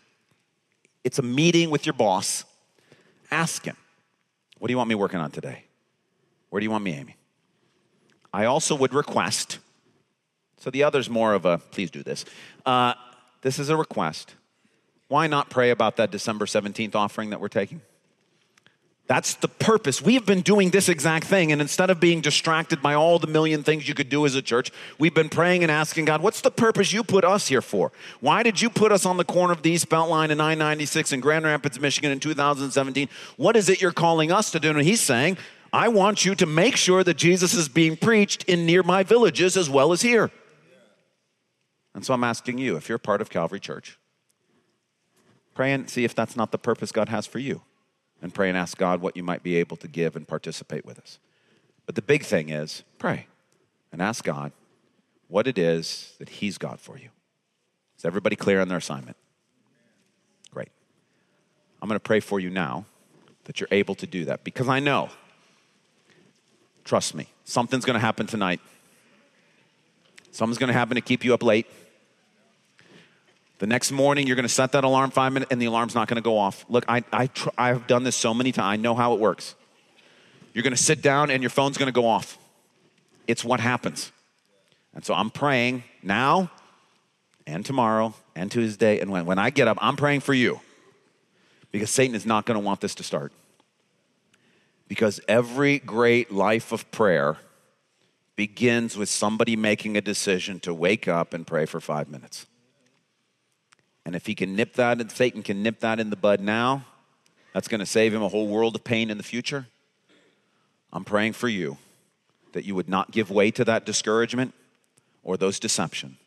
It's 1.04 1.20
a 1.20 1.24
meeting 1.24 1.70
with 1.70 1.86
your 1.86 1.94
boss. 1.94 2.44
Ask 3.32 3.64
him, 3.64 3.78
what 4.60 4.68
do 4.68 4.74
you 4.74 4.78
want 4.78 4.90
me 4.90 4.96
working 4.96 5.20
on 5.20 5.32
today? 5.32 5.64
Where 6.56 6.62
do 6.62 6.64
you 6.64 6.72
want 6.72 6.86
me 6.86 6.94
Amy? 6.94 7.18
I 8.34 8.46
also 8.46 8.76
would 8.76 8.94
request, 8.94 9.60
so 10.56 10.70
the 10.70 10.84
other's 10.84 11.10
more 11.10 11.34
of 11.34 11.44
a 11.44 11.58
please 11.58 11.92
do 11.92 12.02
this. 12.02 12.24
Uh, 12.66 12.94
this 13.42 13.60
is 13.60 13.68
a 13.68 13.76
request. 13.76 14.36
Why 15.10 15.28
not 15.28 15.50
pray 15.50 15.70
about 15.70 15.98
that 15.98 16.12
December 16.12 16.46
17th 16.46 16.96
offering 16.96 17.32
that 17.32 17.42
we're 17.42 17.50
taking? 17.50 17.82
That's 19.08 19.36
the 19.36 19.50
purpose. 19.50 20.02
We 20.02 20.14
have 20.14 20.26
been 20.26 20.42
doing 20.42 20.70
this 20.70 20.88
exact 20.88 21.28
thing, 21.28 21.52
and 21.52 21.60
instead 21.60 21.90
of 21.90 22.00
being 22.00 22.22
distracted 22.22 22.82
by 22.82 22.94
all 22.94 23.20
the 23.20 23.28
million 23.28 23.62
things 23.62 23.86
you 23.86 23.94
could 23.94 24.08
do 24.08 24.26
as 24.26 24.36
a 24.36 24.42
church, 24.42 24.72
we've 24.98 25.14
been 25.14 25.28
praying 25.28 25.62
and 25.62 25.70
asking 25.70 26.06
God, 26.06 26.22
what's 26.22 26.40
the 26.40 26.52
purpose 26.52 26.94
you 26.94 27.04
put 27.04 27.26
us 27.26 27.50
here 27.50 27.62
for? 27.62 27.92
Why 28.22 28.44
did 28.44 28.62
you 28.62 28.70
put 28.70 28.94
us 28.94 29.06
on 29.06 29.18
the 29.18 29.26
corner 29.26 29.52
of 29.52 29.62
the 29.62 29.72
East 29.72 29.90
Beltline 29.90 30.32
and 30.32 30.38
996 30.38 31.12
in 31.12 31.20
Grand 31.20 31.44
Rapids, 31.44 31.82
Michigan 31.82 32.12
in 32.12 32.22
2017? 32.22 33.10
What 33.36 33.58
is 33.58 33.68
it 33.68 33.82
you're 33.82 33.92
calling 33.92 34.32
us 34.32 34.52
to 34.52 34.60
do? 34.62 34.70
And 34.70 34.82
He's 34.82 35.02
saying, 35.02 35.38
I 35.76 35.90
want 35.90 36.24
you 36.24 36.36
to 36.36 36.46
make 36.46 36.78
sure 36.78 37.04
that 37.04 37.18
Jesus 37.18 37.54
is 37.54 37.68
being 37.68 37.98
preached 37.98 38.46
in 38.46 38.66
nearby 38.66 39.04
villages 39.04 39.58
as 39.58 39.70
well 39.70 39.92
as 39.92 40.02
here. 40.02 40.32
And 41.94 42.06
so 42.06 42.14
I'm 42.14 42.24
asking 42.24 42.60
you, 42.60 42.78
if 42.78 42.88
you're 42.88 42.98
part 42.98 43.20
of 43.20 43.30
Calvary 43.30 43.60
Church, 43.60 44.00
pray 45.54 45.74
and 45.74 45.90
see 45.90 46.06
if 46.06 46.16
that's 46.16 46.38
not 46.38 46.54
the 46.54 46.58
purpose 46.58 46.94
God 46.94 47.10
has 47.10 47.28
for 47.28 47.40
you. 47.40 47.62
And 48.22 48.34
pray 48.34 48.48
and 48.48 48.58
ask 48.58 48.78
God 48.78 49.02
what 49.02 49.18
you 49.18 49.24
might 49.24 49.44
be 49.44 49.58
able 49.58 49.76
to 49.76 49.90
give 49.90 50.16
and 50.16 50.26
participate 50.26 50.86
with 50.86 50.98
us. 50.98 51.20
But 51.86 51.96
the 51.96 52.02
big 52.02 52.24
thing 52.24 52.48
is 52.48 52.84
pray 52.98 53.28
and 53.92 54.02
ask 54.02 54.24
God 54.24 54.54
what 55.28 55.46
it 55.46 55.58
is 55.58 56.14
that 56.20 56.30
He's 56.30 56.58
got 56.58 56.80
for 56.80 56.98
you. 56.98 57.10
Is 57.98 58.06
everybody 58.06 58.38
clear 58.38 58.62
on 58.62 58.70
their 58.70 58.78
assignment? 58.78 59.18
Great. 60.52 60.72
I'm 61.82 61.90
going 61.90 61.98
to 61.98 62.04
pray 62.04 62.22
for 62.22 62.40
you 62.40 62.50
now 62.50 62.86
that 63.44 63.60
you're 63.60 63.68
able 63.72 63.96
to 63.96 64.08
do 64.08 64.24
that 64.24 64.46
because 64.46 64.70
I 64.70 64.80
know 64.80 65.10
Trust 66.86 67.16
me, 67.16 67.28
something's 67.44 67.84
going 67.84 67.96
to 67.96 68.00
happen 68.00 68.28
tonight. 68.28 68.62
Something's 70.32 70.58
going 70.58 70.68
to 70.68 70.74
happen 70.74 70.96
to 70.96 71.02
keep 71.02 71.26
you 71.26 71.34
up 71.34 71.44
late. 71.44 71.68
The 73.58 73.68
next 73.68 73.92
morning, 73.92 74.28
you're 74.28 74.36
going 74.36 74.44
to 74.44 74.50
set 74.50 74.74
that 74.74 74.84
alarm 74.84 75.12
five 75.12 75.34
minutes, 75.34 75.52
and 75.52 75.62
the 75.62 75.66
alarm's 75.66 75.96
not 75.96 76.08
going 76.08 76.18
to 76.18 76.22
go 76.22 76.38
off. 76.38 76.66
Look, 76.70 76.86
I, 76.88 77.04
I 77.12 77.28
tr- 77.28 77.50
I've 77.58 77.88
done 77.88 78.04
this 78.04 78.16
so 78.16 78.34
many 78.34 78.52
times. 78.52 78.80
I 78.80 78.82
know 78.82 78.96
how 78.96 79.14
it 79.14 79.20
works. 79.20 79.56
You're 80.54 80.64
going 80.64 80.76
to 80.76 80.82
sit 80.82 81.02
down, 81.02 81.32
and 81.32 81.42
your 81.42 81.50
phone's 81.50 81.78
going 81.78 81.88
to 81.88 81.94
go 81.94 82.06
off. 82.06 82.38
It's 83.28 83.44
what 83.44 83.60
happens. 83.60 84.12
And 84.94 85.04
so 85.04 85.14
I'm 85.14 85.30
praying 85.30 85.84
now 86.04 86.52
and 87.48 87.66
tomorrow 87.66 88.14
and 88.36 88.52
Tuesday. 88.52 89.00
And 89.00 89.10
when, 89.10 89.26
when 89.26 89.40
I 89.40 89.50
get 89.50 89.68
up, 89.68 89.78
I'm 89.82 89.96
praying 89.96 90.22
for 90.22 90.34
you 90.34 90.60
because 91.72 91.90
Satan 91.90 92.16
is 92.16 92.26
not 92.26 92.46
going 92.46 92.60
to 92.60 92.66
want 92.66 92.82
this 92.82 92.96
to 92.96 93.04
start. 93.04 93.32
Because 94.88 95.20
every 95.28 95.80
great 95.80 96.32
life 96.32 96.72
of 96.72 96.90
prayer 96.92 97.38
begins 98.36 98.98
with 98.98 99.10
somebody 99.10 99.56
making 99.56 99.98
a 99.98 100.02
decision 100.02 100.60
to 100.60 100.74
wake 100.74 101.08
up 101.08 101.34
and 101.34 101.48
pray 101.48 101.66
for 101.66 101.80
five 101.80 102.10
minutes. 102.10 102.46
And 104.06 104.16
if 104.16 104.26
he 104.26 104.36
can 104.36 104.56
nip 104.56 104.74
that, 104.74 105.02
and 105.02 105.12
Satan 105.12 105.42
can 105.42 105.64
nip 105.64 105.80
that 105.80 106.00
in 106.00 106.10
the 106.10 106.16
bud 106.16 106.40
now, 106.40 106.86
that's 107.54 107.68
going 107.68 107.80
to 107.80 107.86
save 107.86 108.14
him 108.14 108.22
a 108.22 108.28
whole 108.28 108.48
world 108.48 108.76
of 108.76 108.84
pain 108.84 109.10
in 109.10 109.18
the 109.18 109.24
future. 109.24 109.68
I'm 110.94 111.06
praying 111.06 111.34
for 111.34 111.48
you 111.48 111.78
that 112.52 112.66
you 112.66 112.76
would 112.76 112.90
not 112.90 113.12
give 113.12 113.32
way 113.32 113.52
to 113.52 113.66
that 113.66 113.86
discouragement 113.86 114.54
or 115.24 115.38
those 115.38 115.60
deception, 115.60 116.18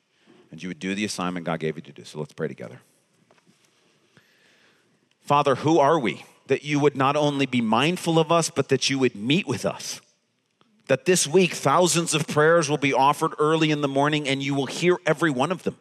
and 0.50 0.62
you 0.62 0.68
would 0.68 0.80
do 0.80 0.94
the 0.94 1.04
assignment 1.04 1.46
God 1.46 1.60
gave 1.60 1.76
you 1.76 1.82
to 1.82 1.92
do. 1.92 2.04
So 2.04 2.18
let's 2.18 2.32
pray 2.32 2.48
together. 2.48 2.80
Father, 5.20 5.54
who 5.54 5.78
are 5.78 5.98
we 5.98 6.24
that 6.48 6.64
you 6.64 6.80
would 6.80 6.96
not 6.96 7.16
only 7.16 7.46
be 7.46 7.60
mindful 7.60 8.18
of 8.18 8.32
us, 8.32 8.50
but 8.50 8.68
that 8.68 8.90
you 8.90 8.98
would 8.98 9.14
meet 9.14 9.46
with 9.46 9.64
us? 9.64 10.00
That 10.88 11.04
this 11.04 11.26
week, 11.26 11.52
thousands 11.52 12.14
of 12.14 12.26
prayers 12.26 12.68
will 12.68 12.78
be 12.78 12.92
offered 12.92 13.34
early 13.38 13.70
in 13.70 13.80
the 13.80 13.88
morning, 13.88 14.28
and 14.28 14.42
you 14.42 14.54
will 14.54 14.66
hear 14.66 14.98
every 15.06 15.30
one 15.30 15.52
of 15.52 15.62
them. 15.62 15.76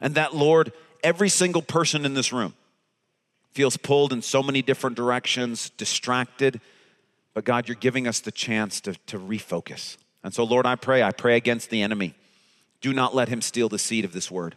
And 0.00 0.14
that, 0.14 0.34
Lord, 0.34 0.72
every 1.02 1.28
single 1.28 1.62
person 1.62 2.04
in 2.04 2.14
this 2.14 2.32
room 2.32 2.54
feels 3.50 3.76
pulled 3.76 4.12
in 4.12 4.22
so 4.22 4.42
many 4.42 4.62
different 4.62 4.96
directions, 4.96 5.70
distracted. 5.70 6.60
But 7.34 7.44
God, 7.44 7.66
you're 7.66 7.74
giving 7.74 8.06
us 8.06 8.20
the 8.20 8.30
chance 8.30 8.80
to, 8.82 8.94
to 9.06 9.18
refocus. 9.18 9.96
And 10.22 10.34
so, 10.34 10.44
Lord, 10.44 10.66
I 10.66 10.76
pray, 10.76 11.02
I 11.02 11.10
pray 11.10 11.36
against 11.36 11.70
the 11.70 11.82
enemy. 11.82 12.14
Do 12.80 12.92
not 12.92 13.14
let 13.14 13.28
him 13.28 13.40
steal 13.40 13.68
the 13.68 13.78
seed 13.78 14.04
of 14.04 14.12
this 14.12 14.30
word. 14.30 14.54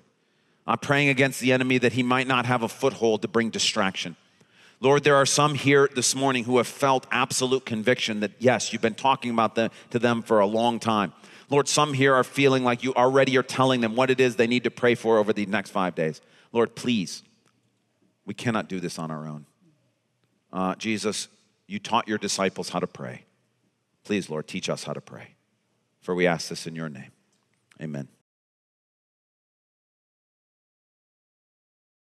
I'm 0.67 0.77
praying 0.77 1.09
against 1.09 1.39
the 1.39 1.53
enemy 1.53 1.77
that 1.79 1.93
he 1.93 2.03
might 2.03 2.27
not 2.27 2.45
have 2.45 2.61
a 2.61 2.67
foothold 2.67 3.21
to 3.23 3.27
bring 3.27 3.49
distraction. 3.49 4.15
Lord, 4.81 5.03
there 5.03 5.15
are 5.15 5.27
some 5.27 5.53
here 5.53 5.87
this 5.93 6.15
morning 6.15 6.43
who 6.43 6.57
have 6.57 6.67
felt 6.67 7.05
absolute 7.11 7.67
conviction 7.67 8.21
that, 8.21 8.31
yes, 8.39 8.73
you've 8.73 8.81
been 8.81 8.95
talking 8.95 9.29
about 9.29 9.53
them 9.53 9.69
to 9.91 9.99
them 9.99 10.23
for 10.23 10.39
a 10.39 10.47
long 10.47 10.79
time. 10.79 11.13
Lord, 11.51 11.67
some 11.67 11.93
here 11.93 12.15
are 12.15 12.23
feeling 12.23 12.63
like 12.63 12.83
you 12.83 12.93
already 12.95 13.37
are 13.37 13.43
telling 13.43 13.81
them 13.81 13.95
what 13.95 14.09
it 14.09 14.19
is 14.19 14.35
they 14.35 14.47
need 14.47 14.63
to 14.63 14.71
pray 14.71 14.95
for 14.95 15.19
over 15.19 15.33
the 15.33 15.45
next 15.45 15.69
five 15.69 15.93
days. 15.93 16.19
Lord, 16.51 16.75
please, 16.75 17.21
we 18.25 18.33
cannot 18.33 18.69
do 18.69 18.79
this 18.79 18.97
on 18.97 19.11
our 19.11 19.27
own. 19.27 19.45
Uh, 20.51 20.73
Jesus, 20.75 21.27
you 21.67 21.77
taught 21.77 22.07
your 22.07 22.17
disciples 22.17 22.69
how 22.69 22.79
to 22.79 22.87
pray. 22.87 23.25
Please, 24.03 24.31
Lord, 24.31 24.47
teach 24.47 24.67
us 24.67 24.83
how 24.83 24.93
to 24.93 25.01
pray. 25.01 25.35
For 26.01 26.15
we 26.15 26.25
ask 26.25 26.49
this 26.49 26.65
in 26.65 26.75
your 26.75 26.89
name. 26.89 27.11
Amen. 27.79 28.07